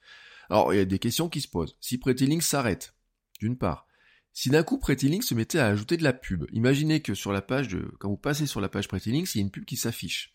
Alors 0.48 0.72
il 0.72 0.78
y 0.78 0.80
a 0.80 0.86
des 0.86 0.98
questions 0.98 1.28
qui 1.28 1.42
se 1.42 1.48
posent. 1.48 1.76
Si 1.78 1.98
Pretty 1.98 2.40
s'arrête, 2.40 2.94
d'une 3.38 3.58
part, 3.58 3.86
si 4.32 4.50
d'un 4.50 4.62
coup 4.62 4.78
Pretty 4.78 5.20
se 5.22 5.34
mettait 5.34 5.58
à 5.58 5.66
ajouter 5.66 5.96
de 5.96 6.04
la 6.04 6.12
pub, 6.12 6.46
imaginez 6.52 7.00
que 7.00 7.14
sur 7.14 7.32
la 7.32 7.42
page 7.42 7.68
de, 7.68 7.92
quand 7.98 8.08
vous 8.08 8.16
passez 8.16 8.46
sur 8.46 8.60
la 8.60 8.68
page 8.68 8.88
Pretty 8.88 9.10
il 9.10 9.36
y 9.36 9.38
a 9.38 9.40
une 9.40 9.50
pub 9.50 9.64
qui 9.64 9.76
s'affiche. 9.76 10.32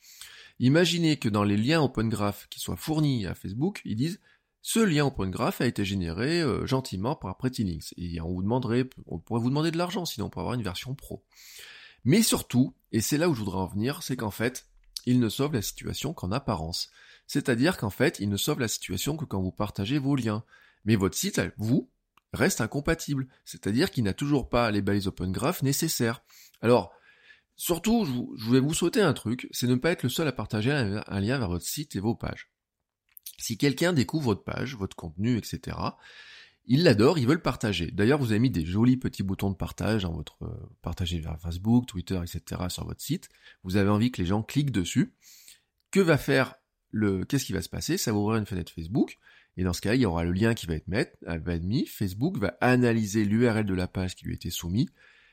Imaginez 0.60 1.18
que 1.18 1.30
dans 1.30 1.44
les 1.44 1.58
liens 1.58 1.82
Open 1.82 2.10
Graph 2.10 2.48
qui 2.50 2.60
soient 2.60 2.76
fournis 2.76 3.26
à 3.26 3.36
Facebook, 3.36 3.82
ils 3.86 3.96
disent 3.96 4.20
ce 4.62 4.80
lien 4.80 5.06
Open 5.06 5.32
Graph 5.32 5.62
a 5.62 5.66
été 5.66 5.86
généré 5.86 6.42
euh, 6.42 6.66
gentiment 6.66 7.16
par 7.16 7.38
Pretty 7.38 7.80
Et 7.98 8.20
on 8.22 8.34
vous 8.34 8.42
demanderait, 8.42 8.90
on 9.06 9.20
pourrait 9.20 9.40
vous 9.40 9.50
demander 9.50 9.72
de 9.72 9.78
l'argent 9.78 10.06
sinon 10.06 10.30
pour 10.30 10.42
avoir 10.42 10.56
une 10.56 10.64
version 10.64 10.94
pro. 10.94 11.24
Mais 12.04 12.22
surtout, 12.22 12.76
et 12.92 13.02
c'est 13.02 13.18
là 13.18 13.30
où 13.30 13.34
je 13.34 13.40
voudrais 13.40 13.60
en 13.60 13.68
venir, 13.68 14.04
c'est 14.04 14.16
qu'en 14.16 14.32
fait, 14.32 14.68
il 15.06 15.20
ne 15.20 15.30
sauve 15.30 15.54
la 15.54 15.62
situation 15.62 16.14
qu'en 16.14 16.32
apparence. 16.32 16.90
C'est-à-dire 17.28 17.78
qu'en 17.78 17.90
fait, 17.90 18.20
il 18.20 18.30
ne 18.30 18.38
sauve 18.38 18.60
la 18.60 18.68
situation 18.68 19.16
que 19.16 19.26
quand 19.26 19.42
vous 19.42 19.52
partagez 19.52 20.00
vos 20.00 20.16
liens. 20.16 20.44
Mais 20.86 20.96
votre 20.96 21.18
site, 21.18 21.42
vous, 21.58 21.90
reste 22.38 22.62
incompatible. 22.62 23.28
C'est-à-dire 23.46 23.92
qu'il 23.92 24.04
n'a 24.04 24.14
toujours 24.14 24.50
pas 24.50 24.72
les 24.72 24.82
balises 24.82 25.08
Open 25.08 25.32
Graph 25.32 25.64
nécessaires. 25.64 26.24
Alors, 26.62 26.92
surtout, 27.56 28.06
je 28.38 28.46
voulais 28.46 28.60
vous 28.60 28.74
sauter 28.74 29.02
un 29.02 29.14
truc, 29.14 29.48
c'est 29.52 29.68
ne 29.68 29.76
pas 29.76 29.92
être 29.92 30.04
le 30.04 30.10
seul 30.10 30.28
à 30.28 30.32
partager 30.32 30.72
un 30.72 31.20
lien 31.20 31.38
vers 31.38 31.50
votre 31.50 31.66
site 31.66 31.96
et 31.96 32.00
vos 32.00 32.16
pages. 32.16 32.50
Si 33.38 33.58
quelqu'un 33.58 33.94
découvre 33.94 34.26
votre 34.26 34.44
page, 34.44 34.76
votre 34.76 34.96
contenu, 34.96 35.38
etc., 35.38 35.78
il 36.70 36.84
l'adore, 36.84 37.18
il 37.18 37.26
veut 37.26 37.34
le 37.34 37.42
partager. 37.42 37.92
D'ailleurs, 37.92 38.20
vous 38.20 38.32
avez 38.32 38.40
mis 38.40 38.50
des 38.50 38.66
jolis 38.66 38.98
petits 38.98 39.24
boutons 39.24 39.50
de 39.50 39.56
partage 39.56 40.04
dans 40.04 40.12
votre 40.12 40.44
euh, 40.44 40.70
partager 40.82 41.20
vers 41.20 41.40
Facebook, 41.40 41.86
Twitter, 41.86 42.20
etc. 42.22 42.62
sur 42.68 42.86
votre 42.86 43.02
site. 43.02 43.30
Vous 43.64 43.78
avez 43.78 43.90
envie 43.90 44.12
que 44.12 44.22
les 44.22 44.28
gens 44.28 44.44
cliquent 44.44 44.72
dessus. 44.72 45.16
Que 45.92 46.02
va 46.02 46.18
faire 46.18 46.56
le, 46.92 47.24
qu'est-ce 47.24 47.46
qui 47.46 47.54
va 47.54 47.62
se 47.62 47.70
passer? 47.70 47.98
Ça 47.98 48.12
va 48.12 48.18
ouvrir 48.18 48.38
une 48.38 48.46
fenêtre 48.46 48.74
Facebook. 48.74 49.18
Et 49.58 49.64
dans 49.64 49.74
ce 49.74 49.82
cas, 49.82 49.96
il 49.96 50.02
y 50.02 50.06
aura 50.06 50.24
le 50.24 50.32
lien 50.32 50.54
qui 50.54 50.68
va 50.68 50.76
être, 50.76 50.88
euh, 51.28 51.60
mis. 51.60 51.86
Facebook 51.88 52.38
va 52.38 52.56
analyser 52.62 53.26
l'URL 53.26 53.66
de 53.66 53.74
la 53.74 53.88
page 53.88 54.16
qui 54.16 54.26
lui 54.26 54.34
a 54.34 54.36
été 54.36 54.52
soumise. 54.52 54.88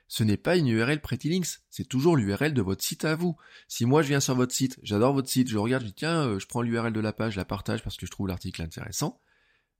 Ce 0.08 0.24
n'est 0.24 0.36
pas 0.36 0.56
une 0.56 0.68
URL 0.68 1.00
Pretty 1.00 1.30
Links, 1.30 1.60
c'est 1.70 1.88
toujours 1.88 2.16
l'URL 2.16 2.52
de 2.52 2.62
votre 2.62 2.82
site 2.82 3.04
à 3.04 3.14
vous. 3.14 3.36
Si 3.68 3.86
moi 3.86 4.02
je 4.02 4.08
viens 4.08 4.20
sur 4.20 4.34
votre 4.34 4.54
site, 4.54 4.78
j'adore 4.82 5.14
votre 5.14 5.28
site, 5.28 5.48
je 5.48 5.56
regarde, 5.56 5.82
je 5.82 5.88
dis 5.88 5.94
tiens, 5.94 6.28
euh, 6.28 6.38
je 6.38 6.46
prends 6.46 6.62
l'URL 6.62 6.92
de 6.92 7.00
la 7.00 7.12
page, 7.12 7.34
je 7.34 7.38
la 7.38 7.44
partage 7.44 7.82
parce 7.82 7.96
que 7.96 8.04
je 8.06 8.10
trouve 8.10 8.28
l'article 8.28 8.60
intéressant, 8.60 9.20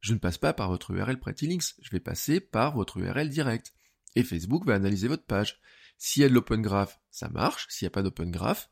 je 0.00 0.14
ne 0.14 0.18
passe 0.18 0.38
pas 0.38 0.52
par 0.52 0.70
votre 0.70 0.92
URL 0.92 1.18
Pretty 1.18 1.46
Links, 1.46 1.74
je 1.80 1.90
vais 1.90 2.00
passer 2.00 2.40
par 2.40 2.74
votre 2.74 2.98
URL 2.98 3.28
direct. 3.28 3.74
Et 4.16 4.22
Facebook 4.22 4.64
va 4.66 4.74
analyser 4.74 5.08
votre 5.08 5.24
page. 5.24 5.60
S'il 5.98 6.22
y 6.22 6.24
a 6.24 6.28
de 6.28 6.34
l'open 6.34 6.62
graph, 6.62 7.00
ça 7.10 7.28
marche. 7.28 7.66
S'il 7.68 7.86
n'y 7.86 7.88
a 7.88 7.90
pas 7.90 8.02
d'open 8.02 8.30
graph, 8.30 8.70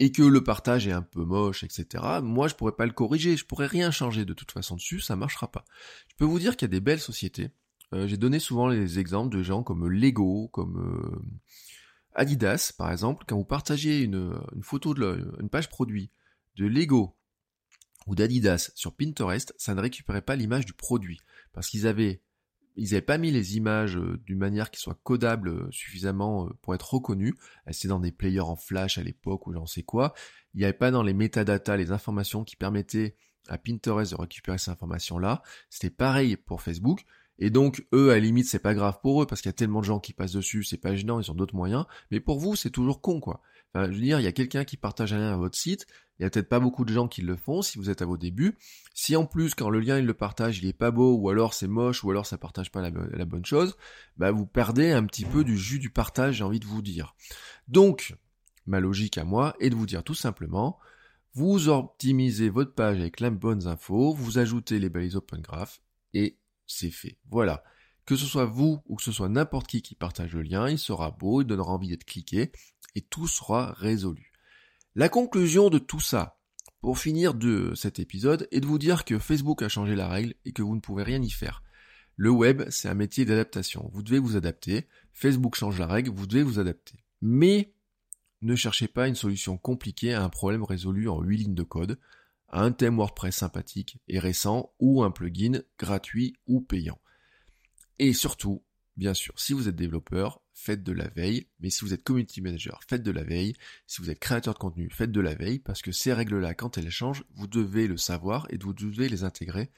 et 0.00 0.12
que 0.12 0.22
le 0.22 0.44
partage 0.44 0.86
est 0.86 0.92
un 0.92 1.02
peu 1.02 1.24
moche, 1.24 1.64
etc., 1.64 2.04
moi 2.22 2.48
je 2.48 2.54
pourrais 2.54 2.76
pas 2.76 2.86
le 2.86 2.92
corriger, 2.92 3.36
je 3.36 3.44
pourrais 3.44 3.66
rien 3.66 3.90
changer 3.90 4.24
de 4.24 4.32
toute 4.32 4.52
façon 4.52 4.76
dessus, 4.76 5.00
ça 5.00 5.16
marchera 5.16 5.50
pas. 5.50 5.64
Je 6.08 6.14
peux 6.16 6.24
vous 6.24 6.38
dire 6.38 6.56
qu'il 6.56 6.66
y 6.66 6.70
a 6.70 6.72
des 6.72 6.80
belles 6.80 7.00
sociétés. 7.00 7.50
Euh, 7.94 8.06
j'ai 8.06 8.16
donné 8.16 8.38
souvent 8.38 8.68
les 8.68 8.98
exemples 8.98 9.34
de 9.36 9.42
gens 9.42 9.62
comme 9.62 9.88
Lego, 9.88 10.48
comme 10.48 10.78
euh, 10.78 11.22
Adidas, 12.14 12.72
par 12.76 12.92
exemple, 12.92 13.24
quand 13.26 13.36
vous 13.36 13.44
partagez 13.44 14.02
une, 14.02 14.34
photo 14.62 14.94
de 14.94 15.32
une 15.40 15.48
page 15.48 15.68
produit 15.68 16.10
de 16.56 16.66
Lego 16.66 17.16
ou 18.06 18.14
d'Adidas 18.14 18.70
sur 18.74 18.94
Pinterest, 18.94 19.54
ça 19.56 19.74
ne 19.74 19.80
récupérait 19.80 20.22
pas 20.22 20.36
l'image 20.36 20.66
du 20.66 20.72
produit 20.72 21.20
parce 21.52 21.68
qu'ils 21.68 21.86
avaient 21.86 22.22
ils 22.78 22.90
n'avaient 22.90 23.02
pas 23.02 23.18
mis 23.18 23.30
les 23.30 23.56
images 23.56 23.96
euh, 23.96 24.18
d'une 24.24 24.38
manière 24.38 24.70
qui 24.70 24.80
soit 24.80 24.98
codable 25.02 25.48
euh, 25.48 25.68
suffisamment 25.70 26.46
euh, 26.46 26.50
pour 26.62 26.74
être 26.74 26.94
reconnues. 26.94 27.34
C'était 27.70 27.88
dans 27.88 27.98
des 27.98 28.12
players 28.12 28.40
en 28.40 28.56
flash 28.56 28.98
à 28.98 29.02
l'époque 29.02 29.46
ou 29.46 29.52
j'en 29.52 29.66
sais 29.66 29.82
quoi. 29.82 30.14
Il 30.54 30.58
n'y 30.58 30.64
avait 30.64 30.72
pas 30.72 30.90
dans 30.90 31.02
les 31.02 31.12
metadata 31.12 31.76
les 31.76 31.90
informations 31.90 32.44
qui 32.44 32.56
permettaient 32.56 33.16
à 33.48 33.58
Pinterest 33.58 34.12
de 34.12 34.16
récupérer 34.16 34.58
ces 34.58 34.70
informations-là. 34.70 35.42
C'était 35.70 35.94
pareil 35.94 36.36
pour 36.36 36.62
Facebook. 36.62 37.04
Et 37.40 37.50
donc, 37.50 37.86
eux, 37.92 38.10
à 38.10 38.14
la 38.14 38.20
limite, 38.20 38.46
c'est 38.46 38.58
pas 38.58 38.74
grave 38.74 38.98
pour 39.00 39.22
eux, 39.22 39.26
parce 39.26 39.40
qu'il 39.40 39.48
y 39.48 39.50
a 39.50 39.54
tellement 39.54 39.80
de 39.80 39.84
gens 39.84 40.00
qui 40.00 40.12
passent 40.12 40.32
dessus, 40.32 40.64
c'est 40.64 40.76
pas 40.76 40.96
gênant, 40.96 41.20
ils 41.20 41.30
ont 41.30 41.34
d'autres 41.34 41.54
moyens. 41.54 41.86
Mais 42.10 42.18
pour 42.18 42.40
vous, 42.40 42.56
c'est 42.56 42.70
toujours 42.70 43.00
con, 43.00 43.20
quoi. 43.20 43.42
Je 43.74 43.80
veux 43.80 44.00
dire, 44.00 44.18
il 44.18 44.24
y 44.24 44.28
a 44.28 44.32
quelqu'un 44.32 44.64
qui 44.64 44.76
partage 44.76 45.12
un 45.12 45.18
lien 45.18 45.32
à 45.32 45.36
votre 45.36 45.56
site, 45.56 45.86
il 46.18 46.24
y 46.24 46.26
a 46.26 46.30
peut-être 46.30 46.48
pas 46.48 46.60
beaucoup 46.60 46.84
de 46.84 46.92
gens 46.92 47.06
qui 47.06 47.22
le 47.22 47.36
font 47.36 47.62
si 47.62 47.78
vous 47.78 47.90
êtes 47.90 48.02
à 48.02 48.06
vos 48.06 48.16
débuts. 48.16 48.56
Si 48.92 49.14
en 49.14 49.24
plus, 49.24 49.54
quand 49.54 49.70
le 49.70 49.80
lien 49.80 49.98
il 49.98 50.06
le 50.06 50.14
partage, 50.14 50.58
il 50.58 50.66
est 50.66 50.72
pas 50.72 50.90
beau, 50.90 51.14
ou 51.14 51.28
alors 51.28 51.54
c'est 51.54 51.68
moche, 51.68 52.02
ou 52.02 52.10
alors 52.10 52.26
ça 52.26 52.38
partage 52.38 52.72
pas 52.72 52.82
la, 52.82 52.90
bonne 53.24 53.44
chose, 53.44 53.76
bah 54.16 54.32
vous 54.32 54.46
perdez 54.46 54.90
un 54.90 55.04
petit 55.04 55.24
peu 55.24 55.44
du 55.44 55.56
jus 55.56 55.78
du 55.78 55.90
partage, 55.90 56.36
j'ai 56.36 56.44
envie 56.44 56.60
de 56.60 56.66
vous 56.66 56.82
dire. 56.82 57.14
Donc, 57.68 58.16
ma 58.66 58.80
logique 58.80 59.16
à 59.18 59.24
moi 59.24 59.54
est 59.60 59.70
de 59.70 59.76
vous 59.76 59.86
dire 59.86 60.02
tout 60.02 60.14
simplement, 60.14 60.78
vous 61.34 61.68
optimisez 61.68 62.48
votre 62.48 62.74
page 62.74 62.98
avec 62.98 63.20
les 63.20 63.30
bonnes 63.30 63.68
infos, 63.68 64.12
vous 64.12 64.38
ajoutez 64.38 64.80
les 64.80 64.88
balises 64.88 65.14
Open 65.14 65.40
Graph, 65.40 65.80
et 66.14 66.36
c'est 66.66 66.90
fait. 66.90 67.18
Voilà. 67.30 67.62
Que 68.06 68.16
ce 68.16 68.26
soit 68.26 68.46
vous 68.46 68.82
ou 68.86 68.96
que 68.96 69.02
ce 69.02 69.12
soit 69.12 69.28
n'importe 69.28 69.66
qui 69.66 69.82
qui 69.82 69.94
partage 69.94 70.32
le 70.32 70.42
lien, 70.42 70.68
il 70.68 70.78
sera 70.78 71.10
beau, 71.10 71.42
il 71.42 71.44
donnera 71.44 71.72
envie 71.72 71.88
d'être 71.88 72.04
cliqué 72.06 72.50
et 72.94 73.02
tout 73.02 73.28
sera 73.28 73.72
résolu. 73.72 74.32
La 74.98 75.08
conclusion 75.08 75.70
de 75.70 75.78
tout 75.78 76.00
ça, 76.00 76.40
pour 76.80 76.98
finir 76.98 77.34
de 77.34 77.72
cet 77.76 78.00
épisode, 78.00 78.48
est 78.50 78.58
de 78.58 78.66
vous 78.66 78.80
dire 78.80 79.04
que 79.04 79.20
Facebook 79.20 79.62
a 79.62 79.68
changé 79.68 79.94
la 79.94 80.08
règle 80.08 80.34
et 80.44 80.50
que 80.50 80.60
vous 80.60 80.74
ne 80.74 80.80
pouvez 80.80 81.04
rien 81.04 81.22
y 81.22 81.30
faire. 81.30 81.62
Le 82.16 82.30
web, 82.30 82.64
c'est 82.70 82.88
un 82.88 82.94
métier 82.94 83.24
d'adaptation. 83.24 83.88
Vous 83.92 84.02
devez 84.02 84.18
vous 84.18 84.36
adapter. 84.36 84.88
Facebook 85.12 85.54
change 85.54 85.78
la 85.78 85.86
règle, 85.86 86.10
vous 86.10 86.26
devez 86.26 86.42
vous 86.42 86.58
adapter. 86.58 87.04
Mais 87.22 87.72
ne 88.42 88.56
cherchez 88.56 88.88
pas 88.88 89.06
une 89.06 89.14
solution 89.14 89.56
compliquée 89.56 90.14
à 90.14 90.24
un 90.24 90.28
problème 90.28 90.64
résolu 90.64 91.08
en 91.08 91.22
8 91.22 91.36
lignes 91.36 91.54
de 91.54 91.62
code 91.62 92.00
un 92.48 92.72
thème 92.72 92.96
WordPress 92.96 93.36
sympathique 93.36 93.98
et 94.08 94.18
récent 94.18 94.72
ou 94.80 95.04
un 95.04 95.12
plugin 95.12 95.62
gratuit 95.78 96.34
ou 96.48 96.60
payant. 96.60 96.98
Et 98.00 98.12
surtout, 98.12 98.64
bien 98.96 99.14
sûr, 99.14 99.38
si 99.38 99.52
vous 99.52 99.68
êtes 99.68 99.76
développeur, 99.76 100.42
faites 100.58 100.82
de 100.82 100.92
la 100.92 101.08
veille, 101.08 101.46
mais 101.60 101.70
si 101.70 101.84
vous 101.84 101.94
êtes 101.94 102.02
community 102.02 102.42
manager, 102.42 102.80
faites 102.88 103.04
de 103.04 103.12
la 103.12 103.22
veille, 103.22 103.54
si 103.86 104.02
vous 104.02 104.10
êtes 104.10 104.18
créateur 104.18 104.54
de 104.54 104.58
contenu, 104.58 104.90
faites 104.90 105.12
de 105.12 105.20
la 105.20 105.34
veille, 105.34 105.60
parce 105.60 105.82
que 105.82 105.92
ces 105.92 106.12
règles-là, 106.12 106.54
quand 106.54 106.76
elles 106.76 106.90
changent, 106.90 107.24
vous 107.36 107.46
devez 107.46 107.86
le 107.86 107.96
savoir 107.96 108.46
et 108.50 108.58
vous 108.58 108.74
devez 108.74 109.08
les 109.08 109.22
intégrer 109.22 109.70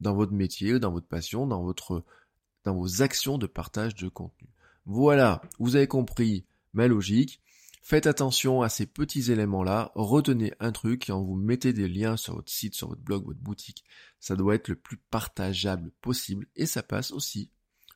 dans 0.00 0.14
votre 0.14 0.32
métier, 0.32 0.78
dans 0.78 0.92
votre 0.92 1.08
passion, 1.08 1.46
dans 1.46 1.62
votre, 1.62 2.04
dans 2.64 2.74
vos 2.74 3.02
actions 3.02 3.36
de 3.36 3.48
partage 3.48 3.96
de 3.96 4.08
contenu. 4.08 4.48
Voilà, 4.86 5.42
vous 5.58 5.74
avez 5.74 5.88
compris 5.88 6.44
ma 6.72 6.86
logique. 6.86 7.40
Faites 7.82 8.06
attention 8.06 8.62
à 8.62 8.68
ces 8.68 8.86
petits 8.86 9.32
éléments-là, 9.32 9.90
retenez 9.96 10.54
un 10.60 10.70
truc, 10.70 11.06
quand 11.08 11.20
vous 11.20 11.34
mettez 11.34 11.72
des 11.72 11.88
liens 11.88 12.16
sur 12.16 12.36
votre 12.36 12.52
site, 12.52 12.76
sur 12.76 12.88
votre 12.88 13.02
blog, 13.02 13.26
votre 13.26 13.40
boutique, 13.40 13.84
ça 14.20 14.36
doit 14.36 14.54
être 14.54 14.68
le 14.68 14.76
plus 14.76 14.98
partageable 14.98 15.90
possible. 16.00 16.46
Et 16.54 16.66
ça 16.66 16.84
passe 16.84 17.10
aussi 17.10 17.50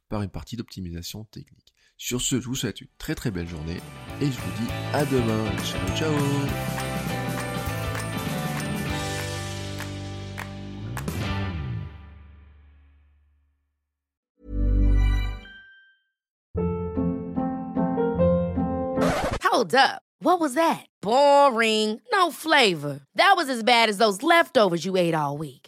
par 0.09 0.23
une 0.23 0.31
partie 0.31 0.57
d'optimisation 0.57 1.25
technique. 1.25 1.76
Sur 1.99 2.21
ce, 2.21 2.41
je 2.41 2.47
vous 2.47 2.55
souhaite 2.55 2.81
une 2.81 2.89
très 2.99 3.15
très 3.15 3.31
belle 3.31 3.49
journée 3.49 3.81
et 4.21 4.27
je 4.27 4.39
vous 4.39 4.65
dis 4.65 4.71
à 4.93 5.05
demain. 5.07 5.45
Ciao 5.65 5.97
ciao 5.97 6.13
Hold 19.43 19.75
up. 19.75 20.03
What 20.21 20.39
was 20.39 20.53
that? 20.55 20.85
Boring. 21.01 21.99
No 22.13 22.31
flavor. 22.31 23.01
That 23.15 23.35
was 23.37 23.49
as 23.49 23.63
bad 23.63 23.89
as 23.89 23.97
those 23.97 24.23
leftovers 24.23 24.85
you 24.85 24.97
ate 24.99 25.15
all 25.15 25.39
week. 25.39 25.66